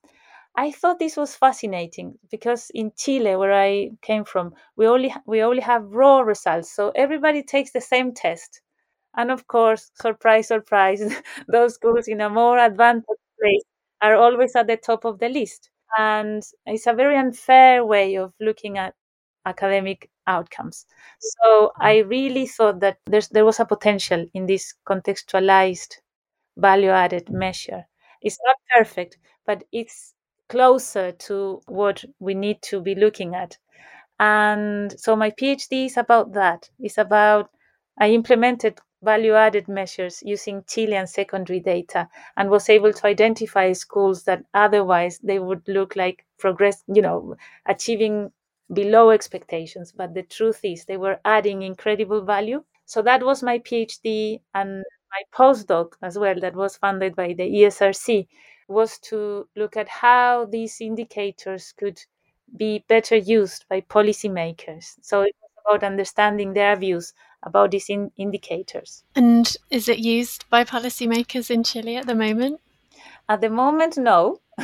I 0.57 0.73
thought 0.73 0.99
this 0.99 1.17
was 1.17 1.37
fascinating 1.37 2.19
because 2.29 2.71
in 2.75 2.93
Chile, 2.97 3.37
where 3.37 3.53
I 3.53 3.91
came 4.03 4.25
from, 4.25 4.53
we 4.77 4.85
only 4.89 5.15
we 5.27 5.43
only 5.43 5.61
have 5.63 5.85
raw 5.95 6.21
results, 6.23 6.73
so 6.73 6.91
everybody 6.97 7.43
takes 7.45 7.71
the 7.71 7.81
same 7.81 8.13
test, 8.13 8.61
and 9.17 9.31
of 9.33 9.47
course, 9.49 9.91
surprise, 9.97 10.49
surprise, 10.49 11.03
those 11.49 11.75
schools 11.75 12.09
in 12.09 12.21
a 12.21 12.31
more 12.31 12.59
advanced 12.59 13.09
place 13.41 13.65
are 14.03 14.17
always 14.17 14.57
at 14.57 14.69
the 14.69 14.77
top 14.77 15.05
of 15.05 15.19
the 15.21 15.29
list, 15.29 15.71
and 15.99 16.43
it's 16.67 16.87
a 16.89 16.95
very 16.95 17.17
unfair 17.17 17.85
way 17.85 18.17
of 18.17 18.33
looking 18.41 18.79
at 18.79 18.95
academic 19.47 20.11
outcomes. 20.29 20.87
So 21.21 21.73
I 21.81 21.99
really 21.99 22.47
thought 22.47 22.81
that 22.81 22.99
there 23.31 23.45
was 23.45 23.61
a 23.61 23.67
potential 23.67 24.27
in 24.35 24.47
this 24.47 24.75
contextualized 24.87 25.97
value 26.57 26.91
added 26.91 27.31
measure. 27.31 27.87
It's 28.23 28.39
not 28.45 28.57
perfect, 28.77 29.19
but 29.47 29.65
it's 29.73 30.15
closer 30.49 31.13
to 31.13 31.61
what 31.67 32.05
we 32.19 32.35
need 32.35 32.63
to 32.63 32.81
be 32.81 32.95
looking 32.95 33.35
at. 33.35 33.59
And 34.19 34.99
so 35.01 35.17
my 35.17 35.31
PhD 35.31 35.87
is 35.87 35.97
about 35.97 36.33
that. 36.35 36.71
It's 36.79 36.99
about, 36.99 37.51
I 37.99 38.11
implemented 38.11 38.81
value 39.03 39.35
added 39.35 39.69
measures 39.69 40.23
using 40.25 40.65
Chilean 40.67 41.07
secondary 41.07 41.61
data 41.61 42.09
and 42.37 42.49
was 42.51 42.69
able 42.71 42.93
to 42.93 43.07
identify 43.07 43.73
schools 43.73 44.25
that 44.25 44.45
otherwise 44.55 45.19
they 45.19 45.39
would 45.39 45.63
look 45.69 45.97
like 45.97 46.25
progress, 46.39 46.83
you 46.87 47.03
know, 47.03 47.37
achieving 47.67 48.33
below 48.73 49.11
expectations. 49.11 49.93
But 49.93 50.15
the 50.15 50.23
truth 50.23 50.61
is 50.65 50.85
they 50.85 50.97
were 50.97 51.21
adding 51.25 51.63
incredible 51.63 52.23
value. 52.25 52.65
So 52.87 53.03
that 53.03 53.23
was 53.25 53.43
my 53.43 53.59
PhD 53.59 54.41
and 54.55 54.83
my 55.13 55.23
postdoc 55.37 55.93
as 56.03 56.19
well, 56.19 56.39
that 56.41 56.55
was 56.57 56.77
funded 56.77 57.15
by 57.15 57.35
the 57.35 57.45
ESRC, 57.45 58.27
was 58.69 58.99
to 59.11 59.49
look 59.57 59.77
at 59.77 59.89
how 59.89 60.47
these 60.47 60.81
indicators 60.81 61.73
could 61.77 62.01
be 62.57 62.85
better 62.89 63.17
used 63.17 63.65
by 63.69 63.81
policymakers. 63.81 64.95
So 65.03 65.23
it 65.23 65.35
was 65.41 65.51
about 65.67 65.87
understanding 65.87 66.53
their 66.53 66.77
views 66.77 67.13
about 67.43 67.71
these 67.71 67.89
in- 67.89 68.13
indicators. 68.17 69.05
And 69.17 69.57
is 69.71 69.89
it 69.89 69.99
used 69.99 70.49
by 70.51 70.65
policymakers 70.65 71.51
in 71.51 71.65
Chile 71.65 71.97
at 71.97 72.07
the 72.07 72.15
moment? 72.15 72.61
At 73.29 73.41
the 73.41 73.51
moment, 73.51 73.97
no, 73.99 74.41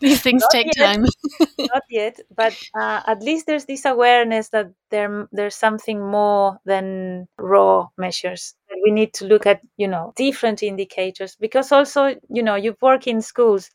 These 0.00 0.20
things 0.22 0.42
Not 0.42 0.50
take 0.50 0.66
yet. 0.76 0.96
time. 0.96 1.04
not 1.58 1.82
yet, 1.90 2.20
but 2.34 2.52
uh, 2.74 3.02
at 3.06 3.22
least 3.22 3.46
there's 3.46 3.64
this 3.64 3.84
awareness 3.84 4.48
that 4.50 4.72
there 4.90 5.28
there's 5.32 5.54
something 5.56 6.00
more 6.00 6.58
than 6.64 7.26
raw 7.38 7.88
measures. 7.96 8.54
We 8.84 8.90
need 8.90 9.14
to 9.14 9.26
look 9.26 9.46
at, 9.46 9.60
you 9.76 9.88
know, 9.88 10.12
different 10.16 10.62
indicators 10.62 11.36
because 11.36 11.72
also, 11.72 12.16
you 12.28 12.42
know, 12.42 12.54
you 12.54 12.76
work 12.80 13.06
in 13.06 13.20
schools 13.22 13.70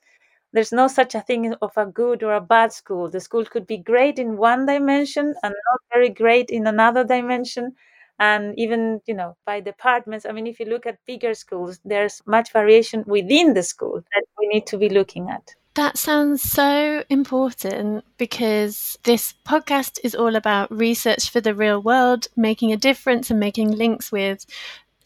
there's 0.53 0.71
no 0.71 0.87
such 0.87 1.15
a 1.15 1.21
thing 1.21 1.53
of 1.61 1.71
a 1.77 1.85
good 1.85 2.23
or 2.23 2.33
a 2.33 2.41
bad 2.41 2.71
school. 2.71 3.09
The 3.09 3.19
school 3.19 3.43
could 3.45 3.65
be 3.67 3.77
great 3.77 4.19
in 4.19 4.37
one 4.37 4.65
dimension 4.65 5.25
and 5.43 5.53
not 5.53 5.81
very 5.91 6.09
great 6.09 6.49
in 6.49 6.67
another 6.67 7.03
dimension. 7.03 7.75
And 8.19 8.53
even, 8.57 9.01
you 9.07 9.15
know, 9.15 9.35
by 9.45 9.59
departments. 9.59 10.25
I 10.25 10.31
mean, 10.31 10.45
if 10.47 10.59
you 10.59 10.67
look 10.67 10.85
at 10.85 10.99
bigger 11.07 11.33
schools, 11.33 11.79
there's 11.83 12.21
much 12.27 12.51
variation 12.53 13.03
within 13.07 13.53
the 13.53 13.63
school 13.63 13.95
that 14.13 14.23
we 14.39 14.47
need 14.47 14.67
to 14.67 14.77
be 14.77 14.89
looking 14.89 15.29
at. 15.29 15.55
That 15.75 15.97
sounds 15.97 16.43
so 16.43 17.03
important 17.09 18.05
because 18.19 18.99
this 19.05 19.33
podcast 19.47 19.97
is 20.03 20.13
all 20.13 20.35
about 20.35 20.71
research 20.71 21.31
for 21.31 21.41
the 21.41 21.55
real 21.55 21.81
world, 21.81 22.27
making 22.35 22.71
a 22.71 22.77
difference 22.77 23.31
and 23.31 23.39
making 23.39 23.71
links 23.71 24.11
with 24.11 24.45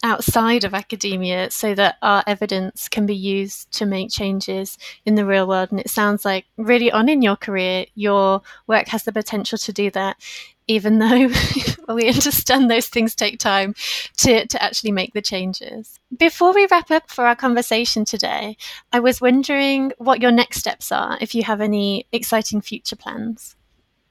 outside 0.03 0.63
of 0.63 0.73
academia 0.73 1.49
so 1.49 1.73
that 1.73 1.95
our 2.01 2.23
evidence 2.27 2.87
can 2.87 3.05
be 3.05 3.15
used 3.15 3.71
to 3.71 3.85
make 3.85 4.09
changes 4.09 4.77
in 5.05 5.15
the 5.15 5.25
real 5.25 5.47
world. 5.47 5.71
And 5.71 5.79
it 5.79 5.89
sounds 5.89 6.23
like 6.23 6.45
really 6.57 6.91
on 6.91 7.09
in 7.09 7.21
your 7.21 7.35
career, 7.35 7.85
your 7.95 8.41
work 8.67 8.87
has 8.89 9.03
the 9.03 9.11
potential 9.11 9.57
to 9.57 9.73
do 9.73 9.89
that, 9.91 10.17
even 10.67 10.99
though 10.99 11.29
we 11.93 12.07
understand 12.07 12.69
those 12.69 12.87
things 12.87 13.15
take 13.15 13.39
time 13.39 13.73
to, 14.17 14.45
to 14.45 14.61
actually 14.63 14.91
make 14.91 15.13
the 15.13 15.21
changes. 15.21 15.99
Before 16.15 16.53
we 16.53 16.67
wrap 16.69 16.91
up 16.91 17.09
for 17.09 17.25
our 17.25 17.35
conversation 17.35 18.05
today, 18.05 18.57
I 18.91 18.99
was 18.99 19.21
wondering 19.21 19.93
what 19.97 20.21
your 20.21 20.31
next 20.31 20.59
steps 20.59 20.91
are, 20.91 21.17
if 21.21 21.33
you 21.33 21.43
have 21.43 21.61
any 21.61 22.05
exciting 22.11 22.61
future 22.61 22.95
plans. 22.95 23.55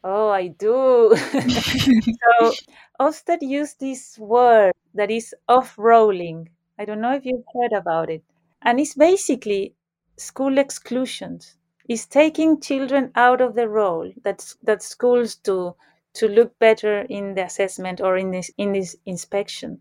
Oh, 0.08 0.28
I 0.28 0.46
do. 0.46 1.16
so 1.16 2.52
Ofsted 3.00 3.38
used 3.42 3.80
this 3.80 4.18
word 4.18 4.72
that 4.94 5.10
is 5.10 5.34
off-rolling. 5.48 6.50
I 6.78 6.84
don't 6.84 7.00
know 7.00 7.14
if 7.14 7.24
you've 7.24 7.44
heard 7.54 7.72
about 7.72 8.10
it. 8.10 8.22
And 8.62 8.78
it's 8.80 8.94
basically 8.94 9.74
school 10.16 10.58
exclusions. 10.58 11.56
It's 11.88 12.06
taking 12.06 12.60
children 12.60 13.12
out 13.14 13.40
of 13.40 13.54
the 13.54 13.68
role 13.68 14.12
that, 14.24 14.54
that 14.62 14.82
schools 14.82 15.36
do 15.36 15.74
to 16.14 16.28
look 16.28 16.58
better 16.58 17.02
in 17.02 17.34
the 17.34 17.44
assessment 17.44 18.00
or 18.00 18.16
in 18.16 18.30
this 18.30 18.50
in 18.58 18.72
this 18.72 18.96
inspection. 19.06 19.80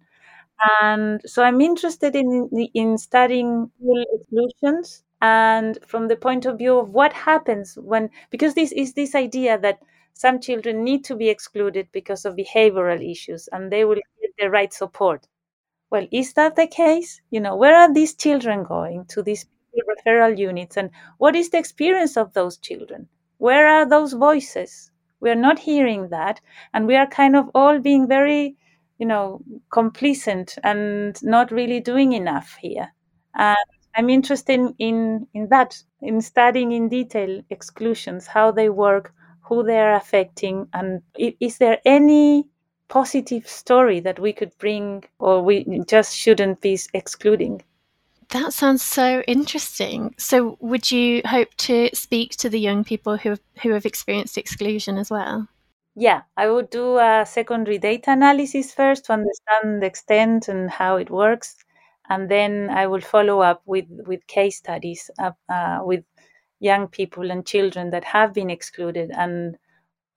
And 0.81 1.21
so 1.25 1.43
I'm 1.43 1.61
interested 1.61 2.15
in 2.15 2.49
in 2.73 2.97
studying 2.97 3.71
school 3.79 4.05
exclusions 4.13 5.03
and 5.21 5.77
from 5.85 6.07
the 6.07 6.15
point 6.15 6.45
of 6.45 6.57
view 6.57 6.77
of 6.79 6.89
what 6.89 7.13
happens 7.13 7.75
when 7.77 8.09
because 8.29 8.53
this 8.53 8.71
is 8.73 8.93
this 8.93 9.15
idea 9.15 9.57
that 9.59 9.79
some 10.15 10.39
children 10.39 10.83
need 10.83 11.03
to 11.03 11.15
be 11.15 11.27
excluded 11.29 11.89
because 11.91 12.23
of 12.23 12.37
behavioral 12.37 13.11
issues 13.11 13.49
and 13.51 13.69
they 13.69 13.83
will 13.83 13.95
get 13.95 14.31
the 14.39 14.49
right 14.49 14.73
support. 14.73 15.27
Well, 15.91 16.07
is 16.09 16.33
that 16.33 16.55
the 16.55 16.67
case? 16.67 17.21
You 17.31 17.41
know, 17.41 17.55
where 17.57 17.75
are 17.75 17.93
these 17.93 18.15
children 18.15 18.63
going 18.63 19.05
to 19.09 19.21
these 19.21 19.45
referral 19.89 20.37
units 20.37 20.77
and 20.77 20.89
what 21.17 21.35
is 21.35 21.49
the 21.49 21.57
experience 21.57 22.15
of 22.15 22.31
those 22.33 22.57
children? 22.57 23.09
Where 23.39 23.67
are 23.67 23.87
those 23.87 24.13
voices? 24.13 24.89
We 25.19 25.29
are 25.31 25.35
not 25.35 25.59
hearing 25.59 26.07
that 26.09 26.39
and 26.73 26.87
we 26.87 26.95
are 26.95 27.07
kind 27.07 27.35
of 27.35 27.49
all 27.53 27.79
being 27.79 28.07
very, 28.07 28.55
you 28.97 29.05
know, 29.05 29.41
complacent 29.69 30.57
and 30.63 31.21
not 31.23 31.51
really 31.51 31.81
doing 31.81 32.13
enough 32.13 32.57
here. 32.61 32.93
And 33.33 33.57
I'm 33.95 34.09
interested 34.09 34.61
in, 34.79 35.27
in 35.33 35.49
that, 35.49 35.77
in 36.01 36.21
studying 36.21 36.71
in 36.71 36.87
detail 36.87 37.41
exclusions, 37.49 38.27
how 38.27 38.51
they 38.51 38.69
work, 38.69 39.13
who 39.47 39.63
they're 39.63 39.95
affecting, 39.95 40.67
and 40.73 41.01
is 41.17 41.57
there 41.57 41.79
any 41.85 42.47
positive 42.87 43.47
story 43.47 43.99
that 43.99 44.19
we 44.19 44.33
could 44.33 44.57
bring 44.57 45.03
or 45.19 45.41
we 45.41 45.81
just 45.87 46.15
shouldn't 46.15 46.61
be 46.61 46.79
excluding? 46.93 47.61
That 48.29 48.53
sounds 48.53 48.81
so 48.81 49.21
interesting. 49.27 50.15
So, 50.17 50.57
would 50.59 50.91
you 50.91 51.21
hope 51.25 51.53
to 51.57 51.89
speak 51.93 52.31
to 52.37 52.49
the 52.49 52.59
young 52.59 52.83
people 52.83 53.17
who 53.17 53.29
have, 53.29 53.41
who 53.61 53.71
have 53.71 53.85
experienced 53.85 54.37
exclusion 54.37 54.97
as 54.97 55.11
well? 55.11 55.47
Yeah, 55.95 56.23
I 56.35 56.49
would 56.49 56.69
do 56.71 56.97
a 56.97 57.25
secondary 57.25 57.77
data 57.77 58.11
analysis 58.11 58.73
first 58.73 59.05
to 59.05 59.13
understand 59.13 59.81
the 59.81 59.85
extent 59.85 60.47
and 60.49 60.69
how 60.69 60.97
it 60.97 61.09
works, 61.09 61.55
and 62.09 62.29
then 62.29 62.69
I 62.69 62.87
will 62.87 63.01
follow 63.01 63.39
up 63.41 63.61
with 63.65 63.85
with 64.05 64.27
case 64.27 64.57
studies 64.57 65.09
uh, 65.19 65.31
uh, 65.47 65.79
with 65.83 66.03
young 66.65 66.87
people 66.87 67.31
and 67.31 67.45
children 67.45 67.91
that 67.91 68.03
have 68.03 68.33
been 68.33 68.49
excluded 68.49 69.11
and 69.11 69.57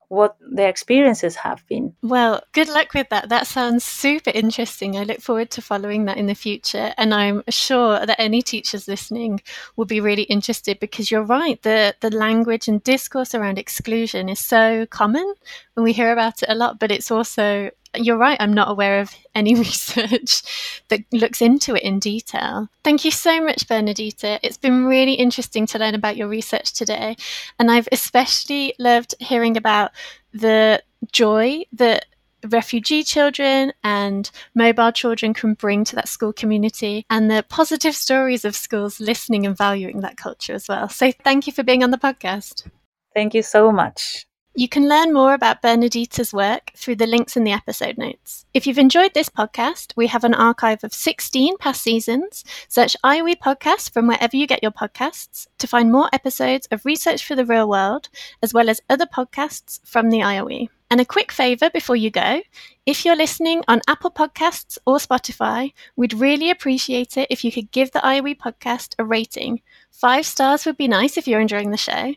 what 0.09 0.37
their 0.41 0.71
experiences 0.71 1.37
have 1.37 1.67
been. 1.67 1.95
Well, 2.03 2.43
good 2.53 2.69
luck 2.69 2.95
with 2.95 3.11
that. 3.11 3.29
That 3.29 3.47
sounds 3.47 3.85
super 3.85 4.31
interesting. 4.35 4.97
I 4.97 5.05
look 5.05 5.21
forward 5.21 5.51
to 5.51 5.63
following 5.63 6.07
that 6.07 6.17
in 6.17 6.27
the 6.27 6.35
future. 6.35 6.95
And 6.97 7.13
I'm 7.13 7.43
sure 7.51 8.07
that 8.07 8.19
any 8.19 8.41
teachers 8.41 8.89
listening 8.89 9.41
will 9.77 9.85
be 9.85 10.01
really 10.01 10.23
interested 10.23 10.81
because 10.81 11.11
you're 11.11 11.23
right. 11.23 11.61
The, 11.63 11.95
the 12.01 12.11
language 12.11 12.69
and 12.69 12.83
discourse 12.83 13.35
around 13.35 13.59
exclusion 13.59 14.31
is 14.31 14.41
so 14.41 14.87
common 14.87 15.35
and 15.77 15.85
we 15.85 15.93
hear 15.93 16.11
about 16.11 16.43
it 16.43 16.49
a 16.49 16.55
lot, 16.55 16.79
but 16.79 16.91
it's 16.91 17.11
also 17.11 17.71
you're 17.97 18.17
right, 18.19 18.37
I'm 18.41 18.53
not 18.53 18.71
aware 18.71 19.01
of 19.01 19.15
any 19.35 19.55
research 19.59 20.43
that 20.89 21.01
looks 21.13 21.43
into 21.43 21.77
it 21.77 21.83
in 21.83 21.99
detail. 21.99 22.69
Thank 22.85 23.05
you 23.05 23.11
so 23.11 23.43
much, 23.43 23.67
Bernardita. 23.67 24.39
It's 24.43 24.57
been 24.59 24.85
really 24.85 25.15
interesting 25.15 25.67
to 25.67 25.79
learn 25.79 25.95
about 25.95 26.17
your 26.17 26.29
research 26.29 26.73
today. 26.73 27.17
And 27.59 27.71
I've 27.71 27.89
especially 27.93 28.75
loved 28.79 29.15
hearing 29.21 29.57
about 29.57 29.93
the 30.33 30.83
joy 31.13 31.63
that 31.73 32.07
refugee 32.49 33.03
children 33.03 33.73
and 33.83 34.31
mobile 34.55 34.93
children 34.93 35.35
can 35.35 35.55
bring 35.55 35.85
to 35.85 35.97
that 35.97 36.09
school 36.09 36.33
community 36.33 37.05
and 37.11 37.31
the 37.31 37.45
positive 37.49 37.95
stories 37.95 38.45
of 38.45 38.55
schools 38.55 39.01
listening 39.01 39.45
and 39.45 39.57
valuing 39.57 40.01
that 40.01 40.17
culture 40.17 40.55
as 40.55 40.69
well. 40.69 40.89
So 40.89 41.11
thank 41.11 41.47
you 41.47 41.53
for 41.53 41.65
being 41.65 41.83
on 41.83 41.91
the 41.91 41.99
podcast. 41.99 42.69
Thank 43.15 43.35
you 43.35 43.43
so 43.43 43.73
much. 43.73 44.28
You 44.59 44.69
can 44.69 44.89
learn 44.89 45.13
more 45.13 45.35
about 45.35 45.63
Bernardita's 45.63 46.33
work 46.33 46.73
through 46.75 46.97
the 46.97 47.07
links 47.07 47.37
in 47.37 47.45
the 47.45 47.53
episode 47.53 47.97
notes. 47.97 48.45
If 48.53 48.67
you've 48.67 48.77
enjoyed 48.77 49.15
this 49.15 49.29
podcast, 49.29 49.93
we 49.95 50.09
have 50.09 50.25
an 50.25 50.35
archive 50.35 50.83
of 50.83 50.93
16 50.93 51.59
past 51.59 51.81
seasons. 51.81 52.45
Search 52.67 52.97
IOE 53.05 53.37
Podcast 53.37 53.93
from 53.93 54.09
wherever 54.09 54.37
you 54.37 54.49
get 54.49 54.61
your 54.61 54.73
podcasts 54.73 55.47
to 55.59 55.69
find 55.69 55.93
more 55.93 56.11
episodes 56.13 56.67
of 56.73 56.85
Research 56.85 57.25
for 57.25 57.37
the 57.37 57.47
Real 57.47 57.69
World, 57.69 58.09
as 58.43 58.53
well 58.53 58.69
as 58.69 58.81
other 58.91 59.07
podcasts 59.07 59.79
from 59.87 60.11
the 60.11 60.23
IOE. 60.23 60.71
And 60.91 61.01
a 61.01 61.05
quick 61.05 61.33
favour 61.33 61.69
before 61.71 61.97
you 61.97 62.11
go 62.11 62.41
if 62.87 63.05
you're 63.05 63.17
listening 63.17 63.63
on 63.69 63.83
Apple 63.87 64.11
Podcasts 64.11 64.79
or 64.87 64.97
Spotify, 64.97 65.73
we'd 65.97 66.15
really 66.15 66.51
appreciate 66.51 67.19
it 67.19 67.27
if 67.29 67.45
you 67.45 67.53
could 67.53 67.71
give 67.71 67.93
the 67.93 67.99
IOE 67.99 68.39
podcast 68.39 68.95
a 68.99 69.05
rating. 69.05 69.61
Five 69.91 70.25
stars 70.25 70.65
would 70.65 70.79
be 70.79 70.89
nice 70.89 71.19
if 71.19 71.29
you're 71.29 71.41
enjoying 71.41 71.71
the 71.71 71.77
show, 71.77 72.15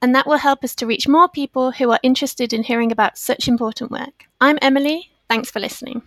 and 0.00 0.14
that 0.14 0.26
will 0.26 0.38
help 0.38 0.64
us 0.64 0.74
to 0.76 0.86
reach 0.86 1.06
more 1.06 1.28
people 1.28 1.72
who 1.72 1.90
are 1.90 2.00
interested 2.02 2.54
in 2.54 2.62
hearing 2.62 2.90
about 2.90 3.18
such 3.18 3.48
important 3.48 3.90
work. 3.90 4.24
I'm 4.40 4.58
Emily. 4.62 5.10
Thanks 5.28 5.50
for 5.50 5.60
listening. 5.60 6.00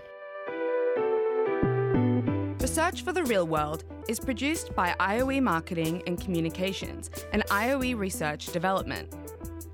Research 2.77 3.01
for 3.01 3.12
the 3.12 3.23
Real 3.23 3.47
World 3.47 3.86
is 4.08 4.19
produced 4.19 4.75
by 4.75 4.95
IOE 4.99 5.41
Marketing 5.41 6.03
and 6.06 6.21
Communications 6.21 7.10
and 7.34 7.43
IOE 7.47 7.97
Research 7.97 8.45
Development. 8.47 9.12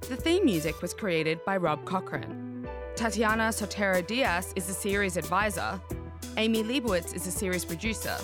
The 0.10 0.18
theme 0.18 0.44
music 0.44 0.82
was 0.82 0.94
created 0.94 1.44
by 1.46 1.56
Rob 1.56 1.86
Cochran. 1.86 2.68
Tatiana 2.96 3.44
Sotero 3.50 4.06
Diaz 4.06 4.54
is 4.56 4.68
the 4.68 4.74
series 4.74 5.16
advisor, 5.16 5.80
Amy 6.36 6.62
Leibowitz 6.62 7.16
is 7.16 7.24
the 7.24 7.32
series 7.32 7.64
producer, 7.64 8.18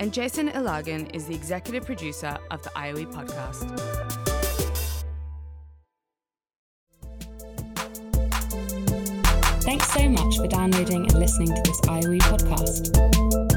and 0.00 0.12
Jason 0.12 0.48
Ilagan 0.48 1.14
is 1.14 1.26
the 1.26 1.34
executive 1.34 1.86
producer 1.86 2.36
of 2.50 2.62
the 2.64 2.70
IOE 2.70 3.06
podcast. 3.12 3.70
Thanks 9.62 9.92
so 9.92 10.08
much 10.08 10.36
for 10.36 10.48
downloading 10.48 11.02
and 11.02 11.14
listening 11.14 11.54
to 11.54 11.62
this 11.64 11.80
IOE 11.82 12.18
podcast. 12.18 13.51